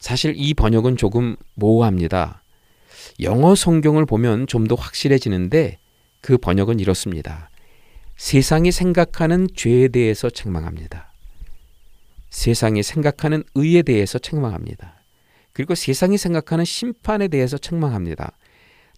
[0.00, 2.42] 사실 이 번역은 조금 모호합니다.
[3.20, 5.78] 영어 성경을 보면 좀 더 확실해지는데
[6.20, 7.49] 그 번역은 이렇습니다.
[8.20, 11.10] 세상이 생각하는 죄에 대해서 책망합니다.
[12.28, 15.02] 세상이 생각하는 의에 대해서 책망합니다.
[15.54, 18.36] 그리고 세상이 생각하는 심판에 대해서 책망합니다.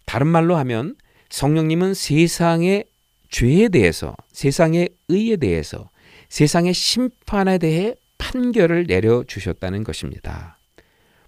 [0.06, 0.96] 다른 말로 하면
[1.30, 2.84] 성령님은 세상의
[3.30, 5.88] 죄에 대해서, 세상의 의에 대해서,
[6.28, 10.58] 세상의 심판에 대해 판결을 내려주셨다는 것입니다.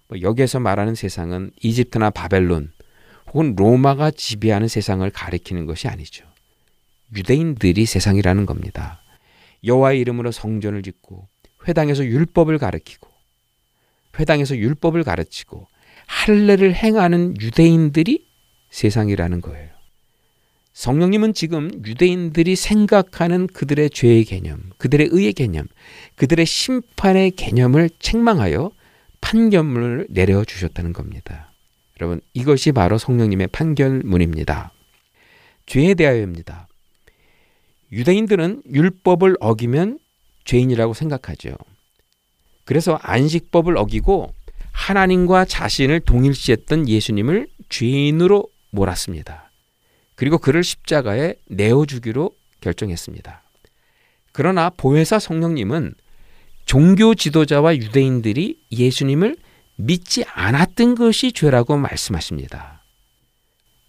[0.09, 2.73] 뭐 여기에서 말하는 세상은 이집트나 바벨론
[3.27, 6.34] 혹은 로마가 지배하는 세상을 가리키는 것이 아니죠.
[7.15, 9.01] 유대인들이 세상이라는 겁니다.
[9.63, 11.27] 여호와의 이름으로 성전을 짓고
[11.67, 13.09] 회당에서 율법을 가르치고
[14.19, 15.67] 회당에서 율법을 가르치고
[16.07, 18.25] 할례를 행하는 유대인들이
[18.69, 19.69] 세상이라는 거예요.
[20.73, 25.67] 성령님은 지금 유대인들이 생각하는 그들의 죄의 개념, 그들의 의의 개념,
[26.15, 28.71] 그들의 심판의 개념을 책망하여
[29.21, 31.53] 판결문을 내려 주셨다는 겁니다.
[31.99, 34.73] 여러분, 이것이 바로 성령님의 판결문입니다.
[35.65, 36.67] 죄에 대하여입니다.
[37.91, 39.99] 유대인들은 율법을 어기면
[40.45, 41.55] 죄인이라고 생각하죠.
[42.63, 44.33] 그래서 안식법을 어기고
[44.71, 49.51] 하나님과 자신을 동일시했던 예수님을 죄인으로 몰았습니다.
[50.15, 52.31] 그리고 그를 십자가에 내어주기로
[52.61, 53.43] 결정했습니다.
[54.31, 55.93] 그러나 보혜사 성령님은
[56.65, 59.37] 종교 지도자와 유대인들이 예수님을
[59.77, 62.83] 믿지 않았던 것이 죄라고 말씀하십니다.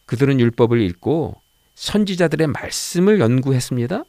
[0.05, 1.41] 그들은 율법을 읽고
[1.77, 4.05] 선지자들의 말씀을 연구했습니다.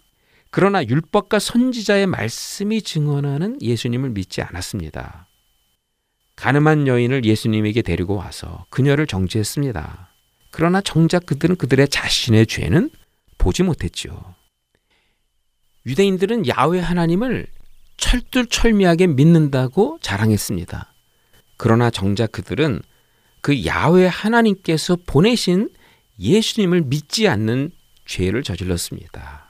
[0.49, 5.27] 그러나 율법과 선지자의 말씀이 증언하는 예수님을 믿지 않았습니다.
[6.37, 10.13] 가늠한 여인을 예수님에게 데리고 와서 그녀를 정죄했습니다.
[10.51, 12.89] 그러나 정작 그들은 그들의 자신의 죄는
[13.37, 14.35] 보지 못했죠.
[15.85, 17.47] 유대인들은 야훼 하나님을
[17.97, 20.93] 철두철미하게 믿는다고 자랑했습니다.
[21.57, 22.81] 그러나 정작 그들은
[23.41, 25.69] 그 야훼 하나님께서 보내신
[26.19, 27.71] 예수님을 믿지 않는
[28.05, 29.47] 죄를 저질렀습니다.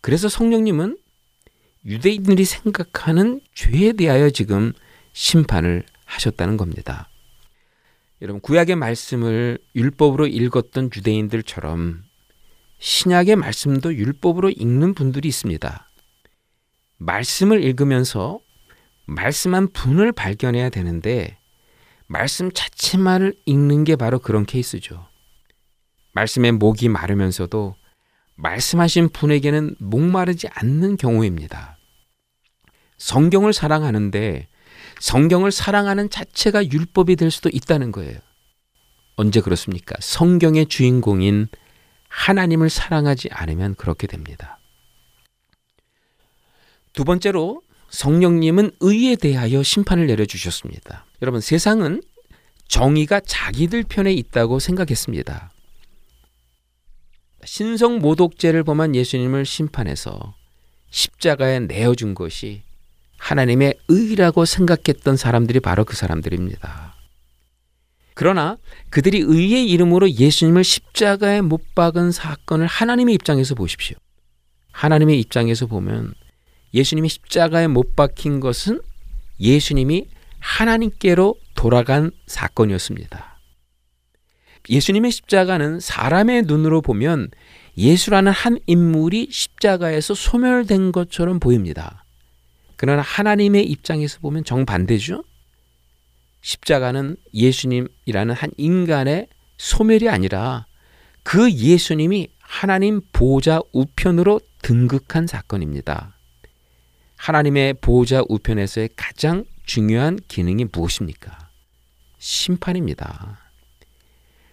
[0.00, 0.98] 그래서 성령님은
[1.84, 4.72] 유대인들이 생각하는 죄에 대하여 지금
[5.12, 7.08] 심판을 하셨다는 겁니다.
[8.22, 12.02] 여러분, 구약의 말씀을 율법으로 읽었던 유대인들처럼
[12.78, 15.88] 신약의 말씀도 율법으로 읽는 분들이 있습니다.
[16.98, 18.40] 말씀을 읽으면서
[19.06, 21.39] 말씀 분을 발견해야 되는데
[22.10, 25.06] 말씀 자체만을 읽는 게 바로 그런 케이스죠.
[26.12, 27.76] 말씀의 목이 마르면서도
[28.34, 31.78] 말씀하신 분에게는 목마르지 않는 경우입니다.
[32.98, 34.48] 성경을 사랑하는데
[34.98, 38.18] 성경을 사랑하는 자체가 율법이 될 수도 있다는 거예요.
[39.14, 39.94] 언제 그렇습니까?
[40.00, 41.46] 성경의 주인공인
[42.08, 44.58] 하나님을 사랑하지 않으면 그렇게 됩니다.
[46.92, 51.06] 두 번째로 성령님은 의에 대하여 심판을 내려주셨습니다.
[51.22, 52.02] 여러분, 세상은
[52.68, 55.50] 정의가 자기들 편에 있다고 생각했습니다.
[57.44, 60.34] 신성 모독죄를 범한 예수님을 심판해서
[60.90, 62.62] 십자가에 내어준 것이
[63.18, 66.94] 하나님의 의라고 생각했던 사람들이 바로 그 사람들입니다.
[68.14, 68.56] 그러나
[68.90, 73.96] 그들이 의의 이름으로 예수님을 십자가에 못 박은 사건을 하나님의 입장에서 보십시오.
[74.72, 76.14] 하나님의 입장에서 보면
[76.74, 78.80] 예수님이 십자가에 못 박힌 것은
[79.38, 80.08] 예수님이
[80.40, 83.38] 하나님께로 돌아간 사건이었습니다.
[84.68, 87.30] 예수님의 십자가는 사람의 눈으로 보면
[87.76, 92.04] 예수라는 한 인물이 십자가에서 소멸된 것처럼 보입니다.
[92.76, 95.24] 그러나 하나님의 입장에서 보면 정반대죠.
[96.42, 99.28] 십자가는 예수님이라는 한 인간의
[99.58, 100.66] 소멸이 아니라
[101.22, 106.16] 그 예수님이 하나님 보좌 우편으로 등극한 사건입니다.
[107.16, 111.48] 하나님의 보좌 우편에서의 가장 중요한 기능이 무엇입니까?
[112.18, 113.38] 심판입니다.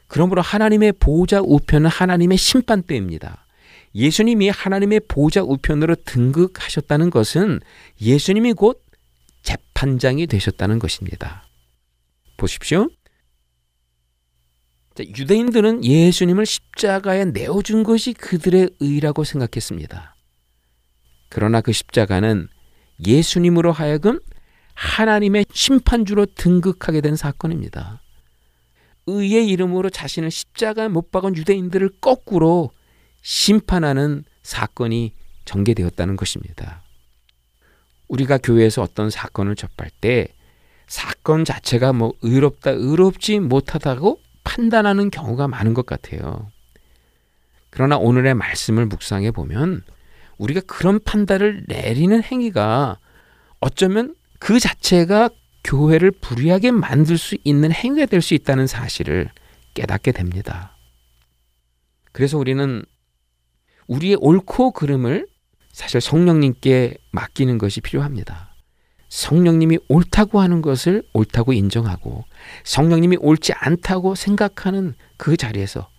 [0.06, 3.48] 그러므로 하나님의 보좌 우편은 하나님의 심판대입니다.
[3.96, 7.62] 예수님이 하나님의 보좌 우편으로 등극하셨다는 것은
[8.00, 8.86] 예수님이 곧
[9.42, 11.50] 재판장이 되셨다는 것입니다.
[12.38, 12.88] 보십시오.
[15.00, 20.16] 유대인들은 예수님을 십자가에 내어준 것이 그들의 의라고 생각했습니다.
[21.30, 22.50] 그러나 그 십자가는
[23.04, 24.20] 예수님으로 하여금
[24.78, 28.04] 하나님의 심판주로 등극하게 된 사건입니다.
[29.08, 32.70] 의의 이름으로 자신을 십자가에 못 박은 유대인들을 거꾸로
[33.24, 35.16] 심판하는 사건이
[35.46, 36.84] 전개되었다는 것입니다.
[38.08, 40.28] 우리가 교회에서 어떤 사건을 접할 때
[40.86, 46.52] 사건 자체가 뭐 의롭다, 의롭지 못하다고 판단하는 경우가 많은 것 같아요.
[47.72, 49.82] 그러나 오늘의 말씀을 묵상해 보면
[50.38, 53.00] 우리가 그런 판단을 내리는 행위가
[53.60, 55.30] 어쩌면 그 자체가
[55.64, 59.30] 교회를 불리하게 만들 수 있는 행위가 될 수 있다는 사실을
[59.74, 60.78] 깨닫게 됩니다.
[62.12, 62.84] 그래서 우리는
[63.88, 65.28] 우리의 옳고 그름을
[65.72, 68.56] 사실 성령님께 맡기는 것이 필요합니다.
[69.10, 72.26] 성령님이 옳다고 하는 것을 옳다고 인정하고
[72.64, 75.90] 성령님이 옳지 않다고 생각하는 그 자리에서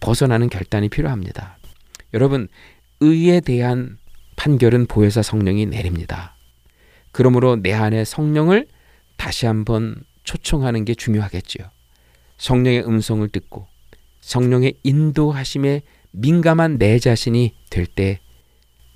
[0.00, 1.58] 벗어나는 결단이 필요합니다.
[2.14, 2.48] 여러분,
[3.00, 3.98] 의에 대한
[4.36, 6.35] 판결은 보혜사 성령이 내립니다.
[7.16, 8.66] 그러므로 내 안에 성령을
[9.16, 11.66] 다시 한번 초청하는 게 중요하겠지요.
[12.36, 13.66] 성령의 음성을 듣고
[14.20, 18.20] 성령의 인도하심에 민감한 내 자신이 될 때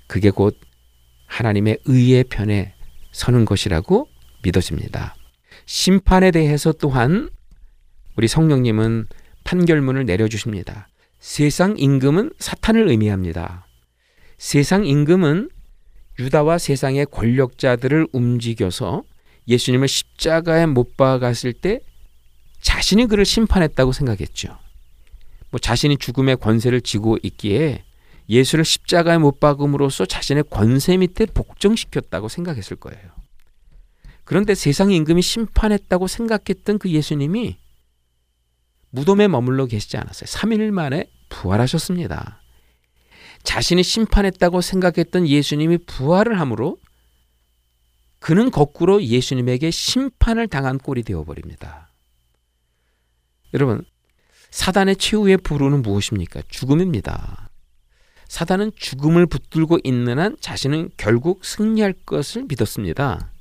[0.05, 0.55] 그게 곧
[1.25, 2.75] 하나님의 의의 편에
[3.11, 4.07] 서는 것이라고
[4.43, 5.15] 믿어집니다.
[5.65, 7.27] 심판에 대해서 또한
[8.17, 9.07] 우리 성령님은
[9.45, 10.89] 판결문을 내려주십니다.
[11.19, 13.65] 세상 임금은 사탄을 의미합니다.
[14.37, 15.49] 세상 임금은
[16.19, 19.03] 유다와 세상의 권력자들을 움직여서
[19.47, 21.79] 예수님을 십자가에 못 박았을 때
[22.61, 24.57] 자신이 그를 심판했다고 생각했죠.
[25.49, 27.83] 뭐 자신이 죽음의 권세를 지고 있기에
[28.29, 33.01] 예수를 십자가에 못 박음으로써 자신의 권세 밑에 복종시켰다고 생각했을 거예요.
[34.23, 37.57] 그런데 세상 임금이 심판했다고 생각했던 그 예수님이
[38.91, 40.27] 무덤에 머물러 계시지 않았어요.
[40.27, 42.40] 3일 만에 부활하셨습니다.
[43.43, 46.77] 자신이 심판했다고 생각했던 예수님이 부활을 함으로
[48.19, 51.89] 그는 거꾸로 예수님에게 심판을 당한 꼴이 되어버립니다.
[53.53, 53.83] 여러분,
[54.51, 56.41] 사단의 최후의 부르는 무엇입니까?
[56.47, 57.49] 죽음입니다.
[58.27, 63.31] 사단은 죽음을 붙들고 있는 한 자신은 결국 승리할 것을 믿었습니다.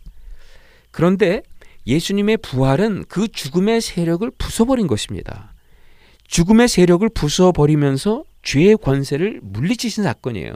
[0.91, 1.43] 그런데
[1.87, 5.55] 예수님의 부활은 그 죽음의 세력을 부숴버린 것입니다.
[6.27, 10.53] 죽음의 세력을 부숴버리면서 죄의 권세를 물리치신 사건이에요.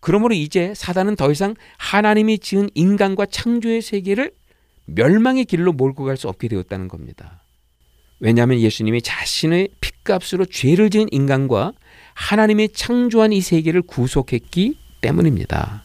[0.00, 4.32] 그러므로 이제 사단은 더 이상 하나님이 지은 인간과 창조의 세계를
[4.86, 7.42] 멸망의 길로 몰고 갈 수 없게 되었다는 겁니다.
[8.20, 11.72] 왜냐하면 예수님이 자신의 핏값으로 죄를 지은 인간과
[12.14, 15.84] 하나님의 창조한 이 세계를 구속했기 때문입니다.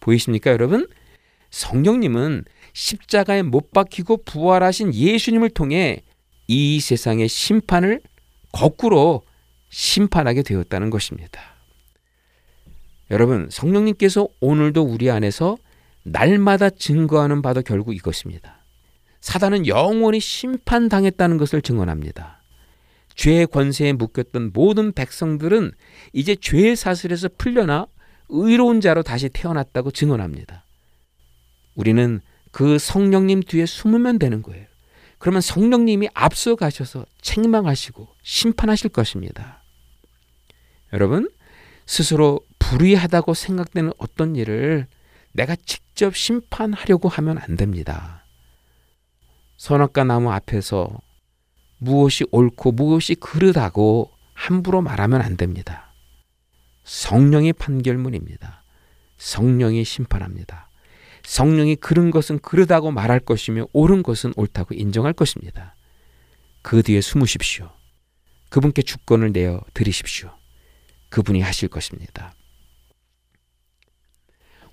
[0.00, 0.88] 보이십니까, 여러분?
[1.50, 6.02] 성령님은 십자가에 못 박히고 부활하신 예수님을 통해
[6.48, 8.00] 이 세상의 심판을
[8.52, 9.22] 거꾸로
[9.74, 11.40] 심판하게 되었다는 것입니다.
[13.10, 15.58] 여러분, 성령님께서 오늘도 우리 안에서
[16.04, 18.64] 날마다 증거하는 바도 결국 이것입니다.
[19.20, 22.40] 사단은 영원히 심판당했다는 것을 증언합니다.
[23.16, 25.72] 죄의 권세에 묶였던 모든 백성들은
[26.12, 27.86] 이제 죄의 사슬에서 풀려나
[28.28, 30.64] 의로운 자로 다시 태어났다고 증언합니다.
[31.74, 32.20] 우리는
[32.52, 34.66] 그 성령님 뒤에 숨으면 되는 거예요.
[35.18, 39.63] 그러면 성령님이 앞서 가셔서 책망하시고 심판하실 것입니다.
[40.94, 41.28] 여러분,
[41.86, 44.86] 스스로 불의하다고 생각되는 어떤 일을
[45.32, 48.24] 내가 직접 심판하려고 하면 안 됩니다.
[49.56, 51.00] 선악과 나무 앞에서
[51.78, 55.92] 무엇이 옳고 무엇이 그르다고 함부로 말하면 안 됩니다.
[56.84, 58.62] 성령의 판결문입니다.
[59.18, 60.70] 성령이 심판합니다.
[61.24, 65.74] 성령이 그른 것은 그르다고 말할 것이며 옳은 것은 옳다고 인정할 것입니다.
[66.62, 67.70] 그 뒤에 숨으십시오.
[68.48, 70.30] 그분께 주권을 내어 드리십시오.
[71.10, 72.34] 그분이 하실 것입니다.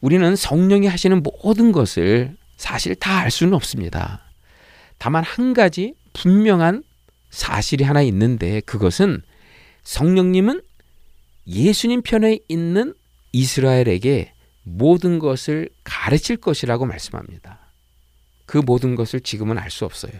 [0.02, 4.24] 우리는 성령이 하시는 모든 것을 사실 다 알 수는 없습니다.
[4.98, 6.84] 다만 한 가지 분명한
[7.30, 9.22] 사실이 하나 있는데 그것은
[9.84, 10.62] 성령님은
[11.48, 12.94] 예수님 편에 있는
[13.32, 17.60] 이스라엘에게 모든 것을 가르칠 것이라고 말씀합니다.
[18.46, 20.12] 그 모든 것을 지금은 알 수 없어요.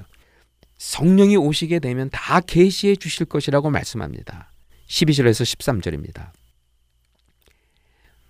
[0.78, 4.51] 성령이 오시게 되면 다 계시해 주실 것이라고 말씀합니다.
[4.92, 6.32] 12절에서 13절입니다.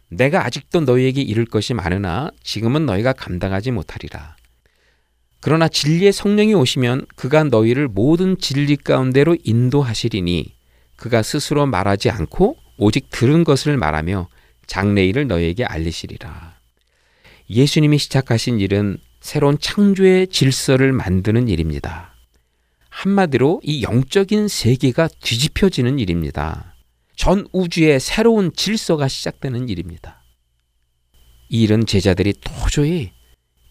[0.09, 4.35] 내가 아직도 너희에게 이를 것이 많으나 지금은 너희가 감당하지 못하리라.
[5.39, 10.55] 그러나 진리의 성령이 오시면 그가 너희를 모든 진리 가운데로 인도하시리니
[10.97, 14.29] 그가 스스로 말하지 않고 오직 들은 것을 말하며
[14.67, 16.59] 장래일을 너희에게 알리시리라.
[17.49, 22.13] 예수님이 시작하신 일은 새로운 창조의 질서를 만드는 일입니다.
[23.01, 26.75] 한마디로 이 영적인 세계가 뒤집혀지는 일입니다.
[27.15, 30.23] 전 우주의 새로운 질서가 시작되는 일입니다.
[31.49, 33.11] 이 일은 제자들이 도저히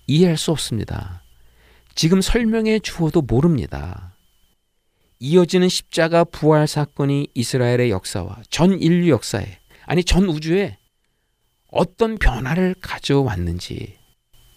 [0.08, 1.22] 이해할 수 없습니다.
[1.94, 4.16] 지금 설명해 주어도 모릅니다.
[5.20, 10.76] 이어지는 십자가 부활 사건이 이스라엘의 역사와 전 인류 역사에 아니 전 우주에
[11.68, 13.96] 어떤 변화를 가져왔는지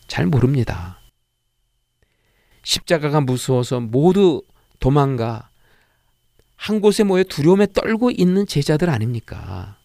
[0.07, 0.99] 잘 모릅니다.
[2.63, 4.41] 십자가가 무서워서 모두
[4.83, 5.49] 도망가
[6.57, 9.77] 한 곳에 모여 두려움에 떨고 있는 제자들 아닙니까?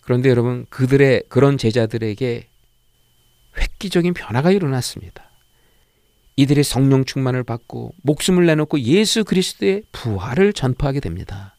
[0.00, 2.48] 그런데 여러분 그들의 그런 제자들에게
[3.58, 5.30] 획기적인 변화가 일어났습니다.
[6.34, 11.54] 이들이 성령 충만을 받고 목숨을 내놓고 예수 그리스도의 부활을 전파하게 됩니다.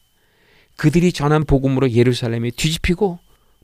[0.76, 3.20] 그들이 전한 복음으로 예루살렘이 뒤집히고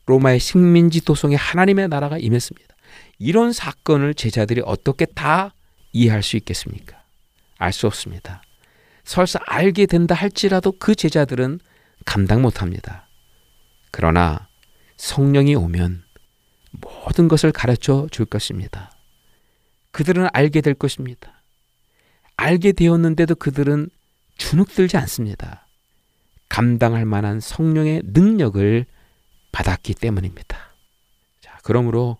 [0.06, 2.74] 로마의 식민지 도성에 하나님의 나라가 임했습니다.
[3.18, 5.54] 이런 사건을 제자들이 어떻게 다
[5.92, 6.97] 이해할 수 있겠습니까?
[7.58, 8.42] 알 수 없습니다.
[9.04, 11.60] 설사 알게 된다 할지라도 그 제자들은
[12.04, 13.08] 감당 못 합니다.
[13.90, 14.48] 그러나
[14.96, 16.04] 성령이 오면
[16.70, 18.90] 모든 것을 가르쳐 줄 것입니다.
[19.92, 21.42] 그들은 알게 될 것입니다.
[22.36, 23.90] 알게 되었는데도 그들은
[24.36, 25.66] 주눅들지 않습니다.
[26.48, 28.86] 감당할 만한 성령의 능력을
[29.52, 30.56] 받았기 때문입니다.
[31.40, 32.18] 자, 그러므로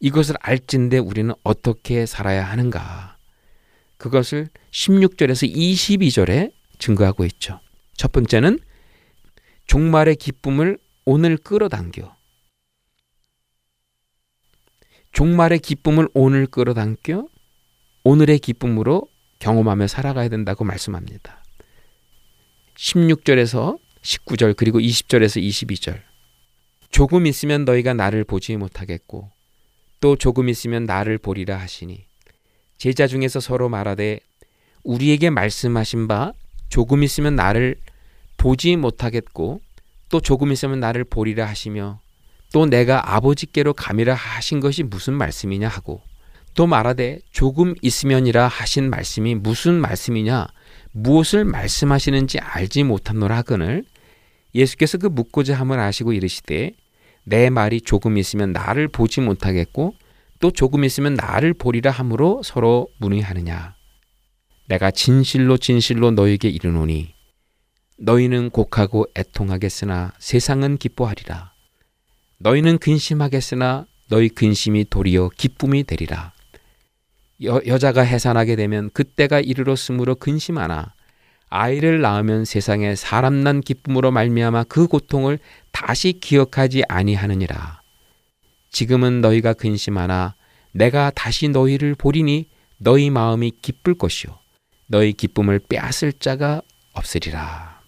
[0.00, 3.13] 이것을 알진데 우리는 어떻게 살아야 하는가?
[4.04, 7.60] 그것을 16절에서 22절에 증거하고 있죠.
[7.96, 8.58] 첫 번째는
[9.66, 10.76] 종말의 기쁨을
[11.06, 12.14] 오늘 끌어당겨
[15.12, 17.26] 종말의 기쁨을 오늘 끌어당겨
[18.02, 21.42] 오늘의 기쁨으로 경험하며 살아가야 된다고 말씀합니다.
[22.76, 26.02] 16절에서 19절 그리고 20절에서 22절
[26.90, 29.30] 조금 있으면 너희가 나를 보지 못하겠고
[30.00, 32.04] 또 조금 있으면 나를 보리라 하시니
[32.78, 34.20] 제자 중에서 서로 말하되
[34.82, 36.32] 우리에게 말씀하신 바
[36.68, 37.76] 조금 있으면 나를
[38.36, 39.60] 보지 못하겠고
[40.10, 42.00] 또 조금 있으면 나를 보리라 하시며
[42.52, 46.02] 또 내가 아버지께로 감이라 하신 것이 무슨 말씀이냐 하고
[46.54, 50.46] 또 말하되 조금 있으면이라 하신 말씀이 무슨 말씀이냐
[50.92, 53.84] 무엇을 말씀하시는지 알지 못함노라 하거늘
[54.54, 56.72] 예수께서 그 묻고자 함을 아시고 이르시되
[57.24, 59.94] 내 말이 조금 있으면 나를 보지 못하겠고
[60.40, 63.74] 또 조금 있으면 나를 보리라 함으로 서로 문의하느냐.
[64.68, 67.14] 내가 진실로 진실로 너에게 이르노니
[67.98, 71.52] 너희는 곡하고 애통하겠으나 세상은 기뻐하리라.
[72.38, 76.32] 너희는 근심하겠으나 너희 근심이 도리어 기쁨이 되리라.
[77.44, 80.94] 여, 여자가 해산하게 되면 그때가 이르렀으므로 근심하나
[81.48, 85.38] 아이를 낳으면 세상에 사람 난 기쁨으로 말미암아 그 고통을
[85.72, 87.83] 다시 기억하지 아니하느니라.
[88.74, 90.34] 지금은 너희가 근심하나
[90.72, 92.48] 내가 다시 너희를 보리니
[92.78, 94.36] 너희 마음이 기쁠 것이요
[94.88, 96.60] 너희 기쁨을 빼앗을 자가
[96.92, 97.80] 없으리라.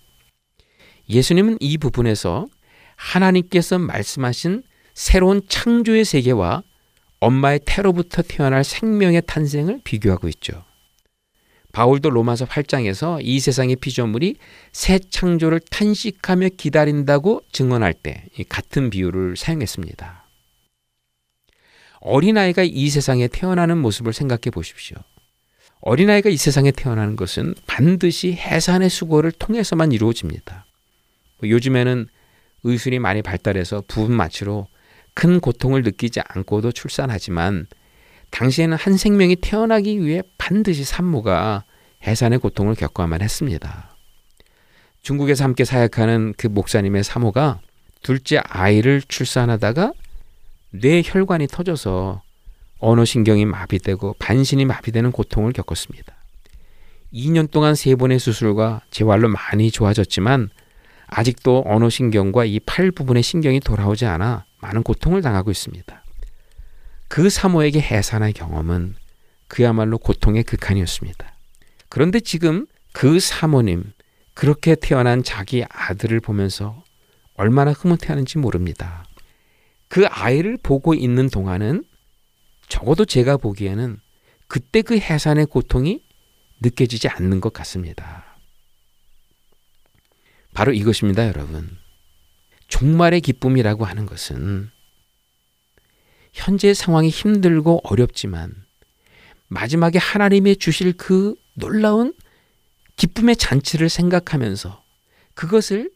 [1.09, 2.47] 예수님은 이 부분에서
[2.95, 4.63] 하나님께서 말씀하신
[4.95, 6.63] 새로운 창조의 세계와
[7.19, 10.65] 엄마의 태로부터 태어날 생명의 탄생을 비교하고 있죠.
[11.73, 14.37] 바울도 로마서 8장에서 이 세상의 피조물이
[14.73, 20.26] 새 창조를 탄식하며 기다린다고 증언할 때 같은 비유를 사용했습니다.
[22.07, 24.97] 어린아이가 이 세상에 태어나는 모습을 생각해 보십시오.
[25.81, 30.67] 어린아이가 이 세상에 태어나는 것은 반드시 해산의 수고를 통해서만 이루어집니다.
[31.39, 32.07] 뭐 요즘에는
[32.63, 34.69] 의술이 많이 발달해서 부분 마취로
[35.15, 37.67] 큰 고통을 느끼지 않고도 출산하지만
[38.31, 41.65] 당시에는 한 생명이 태어나기 위해 반드시 산모가
[42.07, 43.97] 해산의 고통을 겪어야만 했습니다.
[45.03, 47.61] 중국에서 함께 사역하는 그 목사님의 사모가
[48.03, 49.93] 둘째 아이를 출산하다가
[50.71, 52.23] 뇌 혈관이 터져서
[52.79, 56.15] 언어신경이 마비되고 반신이 마비되는 고통을 겪었습니다.
[57.13, 60.51] 2년 동안 세 번의 수술과 재활로 많이 좋아졌지만
[61.07, 66.03] 아직도 언어신경과 이 팔 부분의 신경이 돌아오지 않아 많은 고통을 당하고 있습니다.
[67.09, 68.97] 그 사모에게 해산의 경험은
[69.49, 71.33] 그야말로 고통의 극한이었습니다.
[71.89, 73.93] 그런데 지금 그 사모님
[74.35, 76.83] 그렇게 태어난 자기 아들을 보면서
[77.35, 79.06] 얼마나 흐뭇해하는지 모릅니다.
[79.89, 81.85] 그 아이를 보고 있는 동안은
[82.69, 83.99] 적어도 제가 보기에는
[84.49, 86.03] 그때 그 해산의 고통이
[86.61, 88.25] 느껴지지 않는 것 같습니다.
[90.55, 91.77] 바로 이것입니다, 여러분.
[92.69, 94.71] 종말의 기쁨이라고 하는 것은
[96.33, 98.55] 현재 상황이 힘들고 어렵지만
[99.49, 102.15] 마지막에 하나님의 주실 그 놀라운
[102.97, 104.83] 기쁨의 잔치를 생각하면서
[105.35, 105.91] 그것을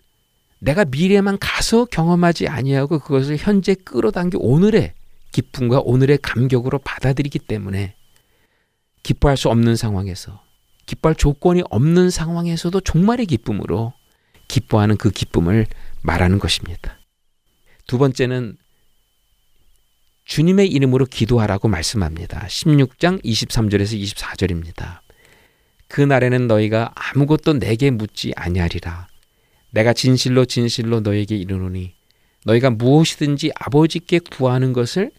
[0.60, 4.94] 내가 미래만 가서 경험하지 아니하고 그것을 현재 끌어당겨 오늘의
[5.32, 7.94] 기쁨과 오늘의 감격으로 받아들이기 때문에
[9.02, 10.42] 기뻐할 수 없는 상황에서
[10.86, 13.94] 기뻐할 조건이 없는 상황에서도 종말의 기쁨으로
[14.48, 15.66] 기뻐하는 그 기쁨을
[16.02, 16.98] 말하는 것입니다.
[17.86, 18.56] 두 번째는
[20.24, 22.46] 주님의 이름으로 기도하라고 말씀합니다.
[22.46, 25.00] 16장 23절에서 24절입니다.
[25.88, 29.09] 그 날에는 너희가 아무것도 내게 묻지 아니하리라.
[29.70, 31.94] 내가 진실로 진실로 너에게 이르노니
[32.44, 35.10] 너희가 무엇이든지 아버지께 구하는 것을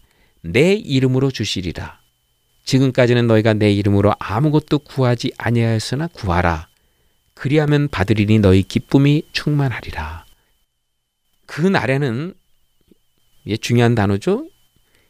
[0.42, 2.00] 내 이름으로 주시리라.
[2.64, 6.68] 지금까지는 너희가 내 이름으로 아무것도 구하지 아니하였으나 구하라.
[7.34, 10.24] 그리하면 받으리니 너희 기쁨이 충만하리라.
[11.46, 12.34] 그 날에는
[13.46, 14.48] 예, 중요한 단어죠.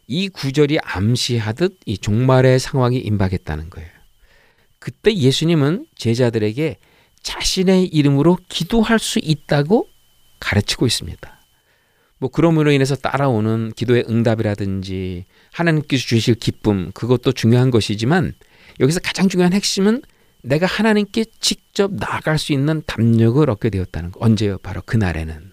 [0.06, 3.90] 이 구절이 암시하듯 이 종말의 상황이 임박했다는 거예요.
[4.78, 6.78] 그때 예수님은 제자들에게
[7.22, 9.88] 자신의 이름으로 기도할 수 있다고
[10.40, 11.40] 가르치고 있습니다.
[12.18, 18.32] 뭐 그러므로 인해서 따라오는 기도의 응답이라든지 하나님께서 주실 기쁨 그것도 중요한 것이지만
[18.80, 20.02] 여기서 가장 중요한 핵심은
[20.42, 24.20] 내가 하나님께 직접 나아갈 수 있는 담력을 얻게 되었다는 거.
[24.24, 24.58] 언제요?
[24.58, 25.52] 바로 그날에는.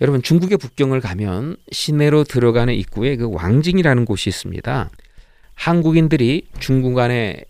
[0.00, 4.90] 여러분 중국의 북경을 가면 시내로 들어가는 입구에 그 왕징이라는 곳이 있습니다.
[5.54, 7.44] 한국인들이 중국 안에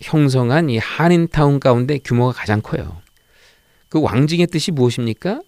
[0.00, 3.00] 형성한 이 한인타운 가운데 규모가 가장 커요.
[3.88, 5.40] 그 왕징의 뜻이 무엇입니까?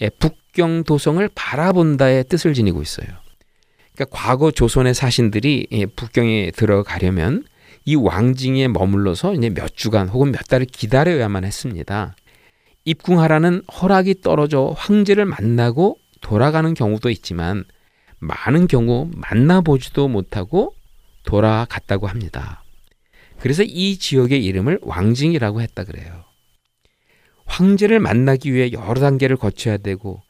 [0.00, 3.06] 예, 북경 도성을 바라본다의 뜻을 지니고 있어요.
[3.94, 7.44] 그러니까 과거 조선의 사신들이 예, 북경에 들어가려면
[7.84, 12.14] 이 왕징에 머물러서 이제 몇 주간 혹은 몇 달을 기다려야만 했습니다.
[12.84, 17.64] 입궁하라는 허락이 떨어져 황제를 만나고 돌아가는 경우도 있지만
[18.18, 20.74] 많은 경우 만나보지도 못하고
[21.24, 22.62] 돌아갔다고 합니다.
[23.40, 26.24] 그래서 이 지역의 이름을 왕징이라고 했다 그래요.
[27.46, 30.22] 황제를 만나기 위해 여러 단계를 거쳐야 되고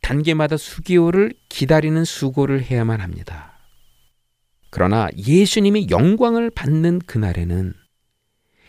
[0.00, 3.58] 단계마다 수개월을 기다리는 수고를 해야만 합니다.
[4.70, 7.72] 그러나 예수님이 영광을 받는 그날에는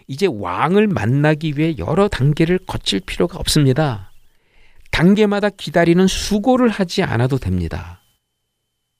[0.07, 4.11] 이제 왕을 만나기 위해 여러 단계를 거칠 필요가 없습니다.
[4.91, 8.01] 단계마다 기다리는 수고를 하지 않아도 됩니다.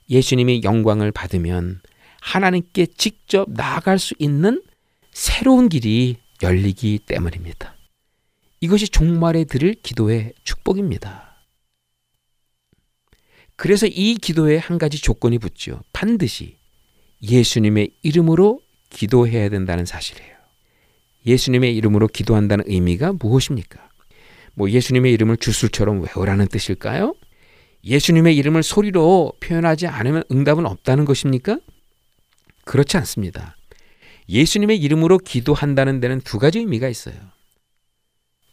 [0.09, 1.81] 예수님이 영광을 받으면
[2.21, 4.61] 하나님께 직접 나아갈 수 있는
[5.11, 7.75] 새로운 길이 열리기 때문입니다.
[8.61, 11.29] 이것이 종말에 들을 기도의 축복입니다.
[13.55, 15.81] 그래서 이 기도에 한 가지 조건이 붙죠.
[15.91, 16.57] 반드시
[17.21, 20.37] 예수님의 이름으로 기도해야 된다는 사실이에요.
[21.25, 23.89] 예수님의 이름으로 기도한다는 의미가 무엇입니까?
[24.53, 27.15] 뭐 예수님의 이름을 주술처럼 외우라는 뜻일까요?
[27.83, 31.59] 예수님의 이름을 소리로 표현하지 않으면 응답은 없다는 것입니까?
[32.65, 33.55] 그렇지 않습니다.
[34.29, 37.15] 예수님의 이름으로 기도한다는 데는 두 가지 의미가 있어요.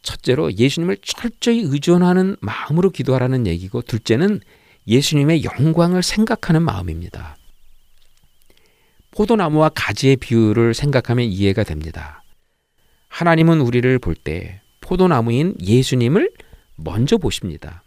[0.01, 4.39] 첫째로 예수님을 철저히 의존하는 마음으로 기도하라는 얘기고 둘째는
[4.87, 7.37] 예수님의 영광을 생각하는 마음입니다.
[9.11, 12.23] 포도나무와 가지의 비유를 생각하면 이해가 됩니다.
[13.09, 16.31] 하나님은 우리를 볼 때 포도나무인 예수님을
[16.75, 17.83] 먼저 보십니다.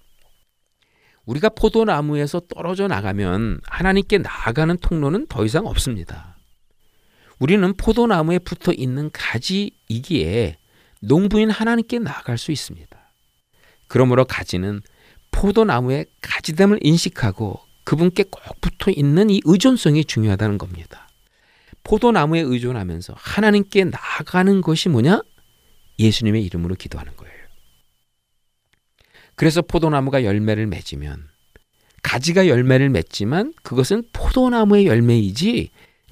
[1.24, 6.29] 우리가 포도나무에서 떨어져 나가면 하나님께 나아가는 통로는 더 이상 없습니다.
[7.40, 10.58] 우리는 포도나무에 붙어 있는 가지이기에
[11.00, 12.88] 농부인 하나님께 나아갈 수 있습니다.
[13.88, 14.82] 그러므로 가지는
[15.32, 21.08] 포도나무의 가지됨을 인식하고 그분께 꼭 붙어 있는 이 의존성이 중요하다는 겁니다.
[21.82, 25.22] 포도나무에 의존하면서 하나님께 나아가는 것이 뭐냐?
[25.98, 27.34] 예수님의 이름으로 기도하는 거예요.
[29.34, 31.28] 그래서 포도나무가 열매를 맺으면
[32.02, 35.70] 가지가 열매를 맺지만 그것은 포도나무의 열매이지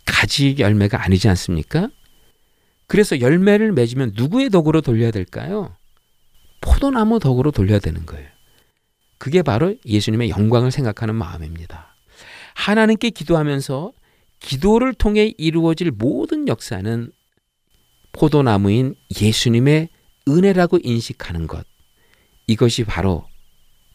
[0.08, 1.90] 가지 열매가 아니지 않습니까?
[2.86, 5.76] 그래서 열매를 맺으면 누구의 덕으로 돌려야 될까요?
[6.60, 8.26] 포도나무 덕으로 돌려야 되는 거예요.
[9.18, 11.94] 그게 바로 예수님의 영광을 생각하는 마음입니다.
[12.54, 13.92] 하나님께 기도하면서
[14.40, 17.12] 기도를 통해 이루어질 모든 역사는
[18.12, 19.88] 포도나무인 예수님의
[20.26, 21.66] 은혜라고 인식하는 것.
[22.46, 23.26] 이것이 바로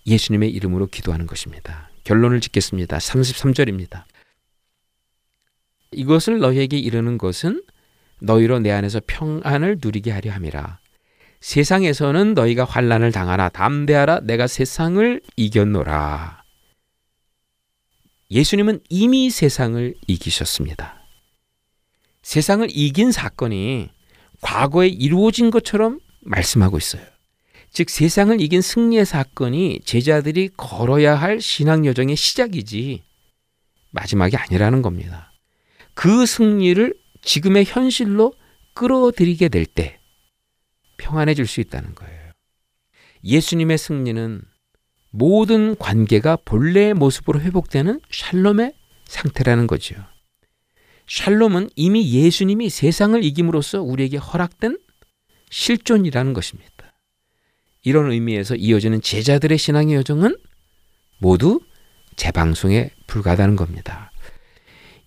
[0.05, 1.89] 예수님의 이름으로 기도하는 것입니다.
[2.03, 2.97] 결론을 짓겠습니다.
[2.97, 4.03] 33절입니다.
[5.93, 7.63] 이것을 너희에게 이르는 것은
[8.21, 10.79] 너희로 내 안에서 평안을 누리게 하려 함이라.
[11.41, 16.43] 세상에서는 너희가 환란을 당하나 담대하라 내가 세상을 이겼노라.
[18.31, 21.03] 예수님은 이미 세상을 이기셨습니다.
[22.21, 23.89] 세상을 이긴 사건이
[24.39, 27.03] 과거에 이루어진 것처럼 말씀하고 있어요.
[27.71, 33.03] 즉 세상을 이긴 승리의 사건이 제자들이 걸어야 할 신앙 여정의 시작이지
[33.91, 35.32] 마지막이 아니라는 겁니다.
[35.93, 38.33] 그 승리를 지금의 현실로
[38.73, 39.99] 끌어들이게 될 때
[40.97, 42.31] 평안해질 수 있다는 거예요.
[43.23, 44.41] 예수님의 승리는
[45.11, 48.73] 모든 관계가 본래의 모습으로 회복되는 샬롬의
[49.05, 49.95] 상태라는 거죠.
[51.07, 54.77] 샬롬은 이미 예수님이 세상을 이김으로써 우리에게 허락된
[55.49, 56.71] 실존이라는 것입니다.
[57.83, 60.37] 이런 의미에서 이어지는 제자들의 신앙의 여정은
[61.19, 61.59] 모두
[62.15, 64.12] 재방송에 불과하다는 겁니다.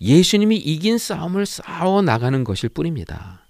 [0.00, 3.46] 예수님이 이긴 싸움을 싸워 나가는 것일 뿐입니다.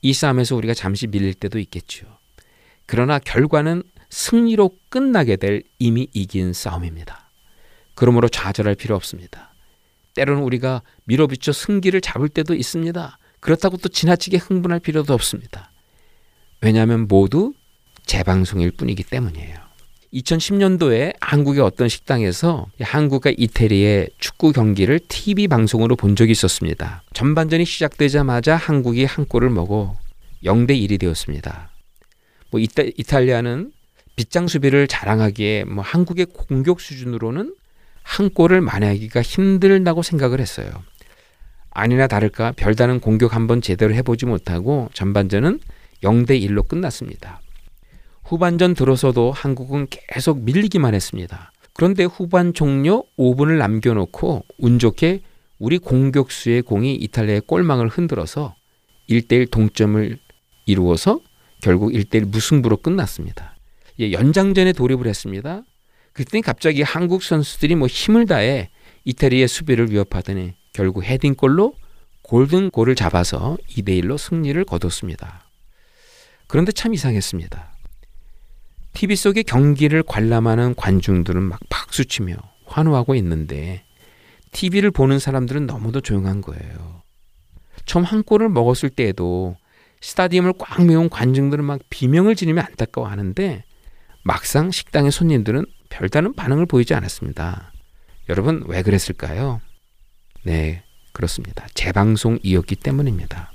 [0.00, 2.06] 이 싸움에서 우리가 잠시 밀릴 때도 있겠죠.
[2.86, 7.30] 그러나 결과는 승리로 끝나게 될 이미 이긴 싸움입니다.
[7.94, 9.54] 그러므로 좌절할 필요 없습니다.
[10.14, 13.18] 때로는 우리가 밀어붙여 승기를 잡을 때도 있습니다.
[13.40, 15.72] 그렇다고 또 지나치게 흥분할 필요도 없습니다.
[16.60, 17.54] 왜냐하면 모두
[18.04, 19.61] 재방송일 뿐이기 때문이에요.
[20.12, 27.02] 2010년도에 한국의 어떤 식당에서 한국과 이태리의 축구 경기를 TV 방송으로 본 적이 있었습니다.
[27.14, 29.96] 전반전이 시작되자마자 한국이 한 골을 먹어
[30.44, 31.70] 0대 1이 되었습니다.
[32.50, 33.72] 뭐 이타, 이탈리아는
[34.16, 37.54] 빗장 수비를 자랑하기에 뭐 한국의 공격 수준으로는
[38.02, 40.70] 한 골을 만회하기가 힘들다고 생각을 했어요.
[41.70, 45.60] 아니나 다를까 별다른 공격 한번 제대로 해보지 못하고 전반전은
[46.02, 47.41] 0대 1로 끝났습니다.
[48.24, 51.52] 후반전 들어서도 한국은 계속 밀리기만 했습니다.
[51.74, 55.22] 그런데 후반 종료 5분을 남겨놓고 운 좋게
[55.58, 58.54] 우리 공격수의 공이 이탈리아의 골망을 흔들어서
[59.08, 60.18] 1대1 동점을
[60.66, 61.20] 이루어서
[61.62, 63.56] 결국 1대1 무승부로 끝났습니다.
[64.00, 65.62] 예, 연장전에 돌입을 했습니다.
[66.12, 68.70] 그랬더니 갑자기 한국 선수들이 뭐 힘을 다해
[69.04, 71.74] 이태리의 수비를 위협하더니 결국 헤딩골로
[72.22, 75.48] 골든골을 잡아서 2대1로 승리를 거뒀습니다.
[76.46, 77.71] 그런데 참 이상했습니다.
[78.92, 82.34] TV 속의 경기를 관람하는 관중들은 막 박수치며
[82.66, 83.84] 환호하고 있는데
[84.52, 87.02] TV를 보는 사람들은 너무도 조용한 거예요.
[87.86, 89.56] 처음 한 골을 먹었을 때에도
[90.00, 93.64] 스타디움을 꽉 메운 관중들은 막 비명을 지르며 안타까워하는데
[94.24, 97.72] 막상 식당의 손님들은 별다른 반응을 보이지 않았습니다.
[98.28, 99.60] 여러분 왜 그랬을까요?
[100.44, 101.66] 네, 그렇습니다.
[101.74, 103.52] 재방송이었기 때문입니다.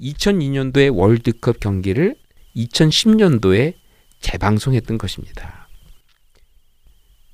[0.00, 2.16] 2002년도의 월드컵 경기를
[2.56, 3.74] 2010년도에
[4.20, 5.68] 재방송했던 것입니다.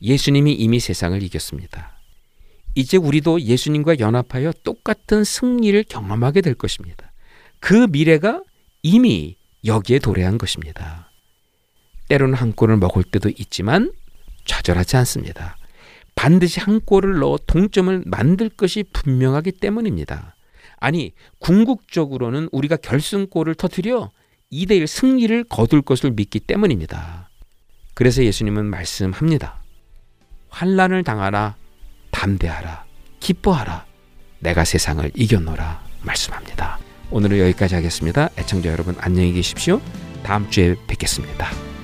[0.02, 1.98] 예수님이 이미 세상을 이겼습니다.
[2.74, 7.12] 이제 우리도 예수님과 연합하여 똑같은 승리를 경험하게 될 것입니다.
[7.60, 8.42] 그 미래가
[8.82, 11.10] 이미 여기에 도래한 것입니다.
[12.08, 13.92] 때로는 한 골을 먹을 때도 있지만
[14.44, 15.56] 좌절하지 않습니다.
[16.14, 20.36] 반드시 한 골을 넣어 동점을 만들 것이 분명하기 때문입니다.
[20.78, 24.12] 아니, 궁극적으로는 우리가 결승골을 터뜨려
[24.56, 27.28] 2대1 승리를 거둘 것을 믿기 때문입니다.
[27.94, 29.62] 그래서 예수님은 말씀합니다.
[30.48, 31.56] 환란을 당하라,
[32.10, 32.84] 담대하라,
[33.20, 33.84] 기뻐하라.
[34.40, 36.78] 내가 세상을 이겼노라 말씀합니다.
[37.10, 38.30] 오늘은 여기까지 하겠습니다.
[38.38, 39.80] 애청자 여러분 안녕히 계십시오.
[40.22, 41.75] 다음 주에 뵙겠습니다.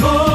[0.00, 0.33] Savior.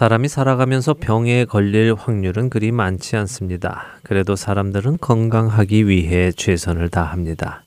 [0.00, 3.84] 사람이 살아가면서 병에 걸릴 확률은 그리 많지 않습니다.
[4.02, 7.64] 그래도 사람들은 건강하기 위해 최선을 다합니다.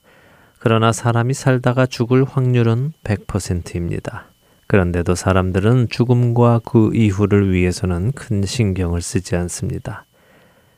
[0.58, 4.26] 그러나 사람이 살다가 죽을 확률은 100%입니다.
[4.66, 10.06] 그런데도 사람들은 죽음과 그 이후를 위해서는 큰 신경을 쓰지 않습니다.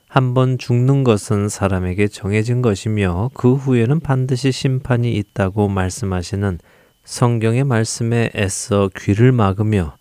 [0.09, 6.59] 한번 죽는 것은 사람에게 정해진 것이며 그 후에는 반드시 심판이 있다고 말씀하시는
[7.05, 9.95] 성경의 말씀에 애써 귀를 막으며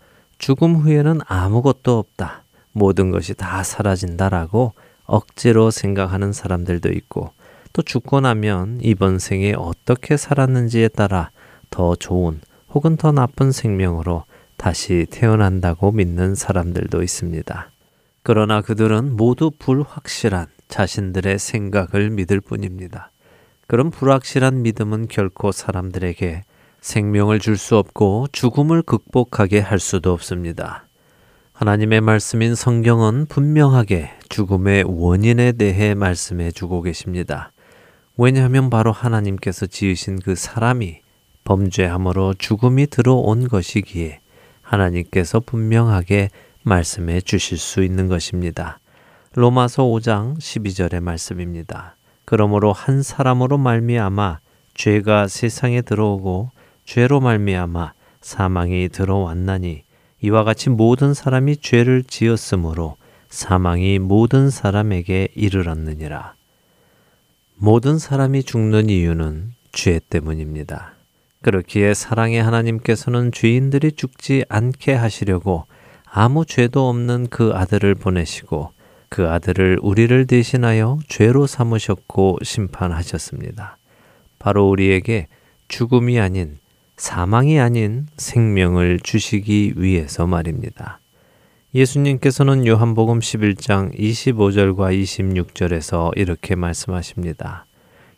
[0.45, 2.45] 죽음 후에는 아무것도 없다.
[2.73, 4.75] 모든 것이 다 사라진다라고
[5.07, 7.31] 억지로 생각하는 사람들도 있고
[7.73, 11.31] 또 죽고 나면 이번 생에 어떻게 살았는지에 따라
[11.71, 12.43] 더 좋은
[12.75, 14.25] 혹은 더 나쁜 생명으로
[14.59, 17.71] 다시 태어난다고 믿는 사람들도 있습니다.
[18.23, 23.11] 그러나 그들은 모두 불확실한 자신들의 생각을 믿을 뿐입니다.
[23.67, 26.43] 그런 불확실한 믿음은 결코 사람들에게
[26.85, 30.87] 생명을 줄 수 없고 죽음을 극복하게 할 수도 없습니다.
[31.55, 37.53] 하나님의 말씀인 성경은 분명하게 죽음의 원인에 대해 말씀해 주고 계십니다.
[38.19, 41.01] 왜냐하면 바로 하나님께서 지으신 그 사람이
[41.45, 44.21] 범죄함으로 죽음이 들어온 것이기에
[44.61, 46.29] 하나님께서 분명하게
[46.65, 48.79] 말씀해 주실 수 있는 것입니다.
[49.33, 51.97] 로마서 5장 12절의 말씀입니다.
[52.27, 54.41] 그러므로 한 사람으로 말미암아
[54.75, 56.51] 죄가 세상에 들어오고
[56.85, 59.83] 죄로 말미암아 사망이 들어왔나니
[60.23, 62.97] 이와 같이 모든 사람이 죄를 지었으므로
[63.29, 66.35] 사망이 모든 사람에게 이르렀느니라.
[67.57, 70.95] 모든 사람이 죽는 이유는 죄 때문입니다.
[71.43, 75.67] 그렇기에 사랑의 하나님께서는 죄인들이 죽지 않게 하시려고
[76.11, 78.71] 아무 죄도 없는 그 아들을 보내시고
[79.11, 83.77] 그 아들을 우리를 대신하여 죄로 삼으셨고 심판하셨습니다.
[84.39, 85.29] 바로 우리에게
[85.69, 86.57] 죽음이 아닌
[86.97, 91.01] 사망이 아닌 생명을 주시기 위해서 말입니다.
[91.75, 97.67] 예수님께서는 요한복음 11장 25절과 26절에서 이렇게 말씀하십니다.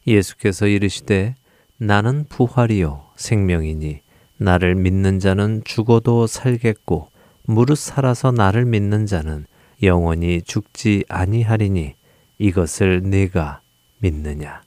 [0.07, 1.37] 예수께서 이르시되
[1.79, 4.01] 나는 부활이요 생명이니
[4.37, 7.09] 나를 믿는 자는 죽어도 살겠고
[7.45, 9.47] 무릇 살아서 나를 믿는 자는
[9.83, 11.95] 영원히 죽지 아니하리니
[12.39, 13.62] 이것을 내가
[14.01, 14.66] 믿느냐.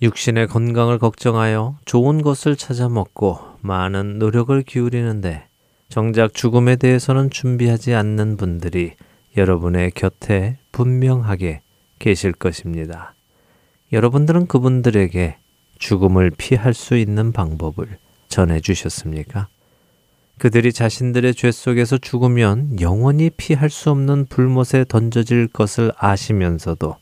[0.00, 5.48] 육신의 건강을 걱정하여 좋은 것을 찾아 먹고 많은 노력을 기울이는데
[5.88, 8.92] 정작 죽음에 대해서는 준비하지 않는 분들이
[9.36, 11.62] 여러분의 곁에 분명하게
[11.98, 13.14] 계실 것입니다.
[13.92, 15.36] 여러분들은 그분들에게
[15.78, 19.48] 죽음을 피할 수 있는 방법을 전해 주셨습니까?
[20.38, 26.94] 그들이 자신들의 죄 속에서 죽으면 영원히 피할 수 없는 불못에 던져질 것을 아시면서도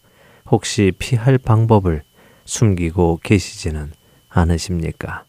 [0.50, 2.05] 혹시 피할 방법을
[2.46, 3.92] 숨기고 계시지는
[4.28, 5.24] 않으십니까?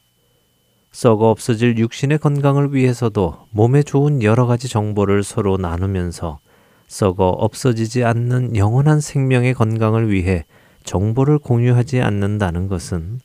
[0.92, 6.40] 썩어 없어질 육신의 건강을 위해서도 몸에 좋은 여러 가지 정보를 서로 나누면서
[6.88, 10.46] 썩어 없어지지 않는 영원한 생명의 건강을 위해
[10.84, 13.20] 정보를 공유하지 않는다는 것은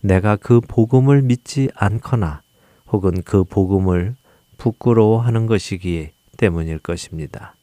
[0.00, 2.42] 내가 그 복음을 믿지 않거나
[2.88, 4.16] 혹은 그 복음을
[4.58, 7.54] 부끄러워하는 것이기 때문일 것입니다.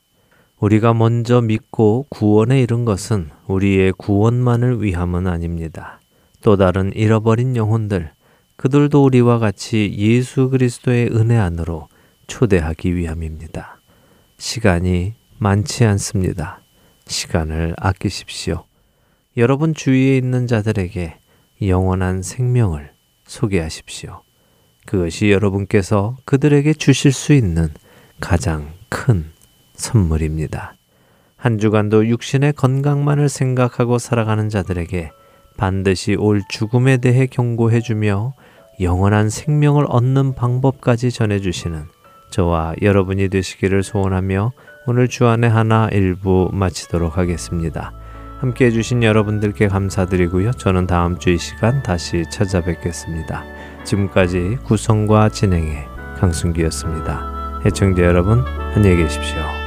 [0.62, 5.99] 우리가 먼저 믿고 구원에 이른 것은 우리의 구원만을 위함은 아닙니다.
[6.41, 8.12] 또 다른 잃어버린 영혼들,
[8.57, 11.88] 그들도 우리와 같이 예수 그리스도의 은혜 안으로
[12.28, 13.82] 초대하기 위함입니다.
[14.38, 16.62] 시간이 많지 않습니다.
[17.07, 18.64] 시간을 아끼십시오.
[19.38, 21.18] 여러분 주위에 있는 자들에게
[21.64, 22.91] 영원한 생명을
[23.26, 24.22] 소개하십시오.
[24.86, 27.70] 그것이 여러분께서 그들에게 주실 수 있는
[28.20, 29.32] 가장 큰
[29.82, 30.76] 선물입니다.
[31.36, 35.12] 한 주간도 육신의 건강만을 생각하고 살아가는 자들에게
[35.58, 38.34] 반드시 올 죽음에 대해 경고해 주며
[38.80, 41.86] 영원한 생명을 얻는 방법까지 전해 주시는
[42.32, 44.54] 저와 여러분이 되시기를 소원하며
[44.88, 47.92] 오늘 주안의 하나 일부 마치도록 하겠습니다.
[48.40, 50.54] 함께 해주신 여러분들께 감사드리고요.
[50.54, 53.44] 저는 다음 주 이 시간 다시 찾아뵙겠습니다.
[53.84, 55.86] 지금까지 구성과 진행의
[56.18, 57.62] 강순기였습니다.
[57.66, 58.44] 애청자 여러분
[58.76, 59.61] 안녕히 계십시오.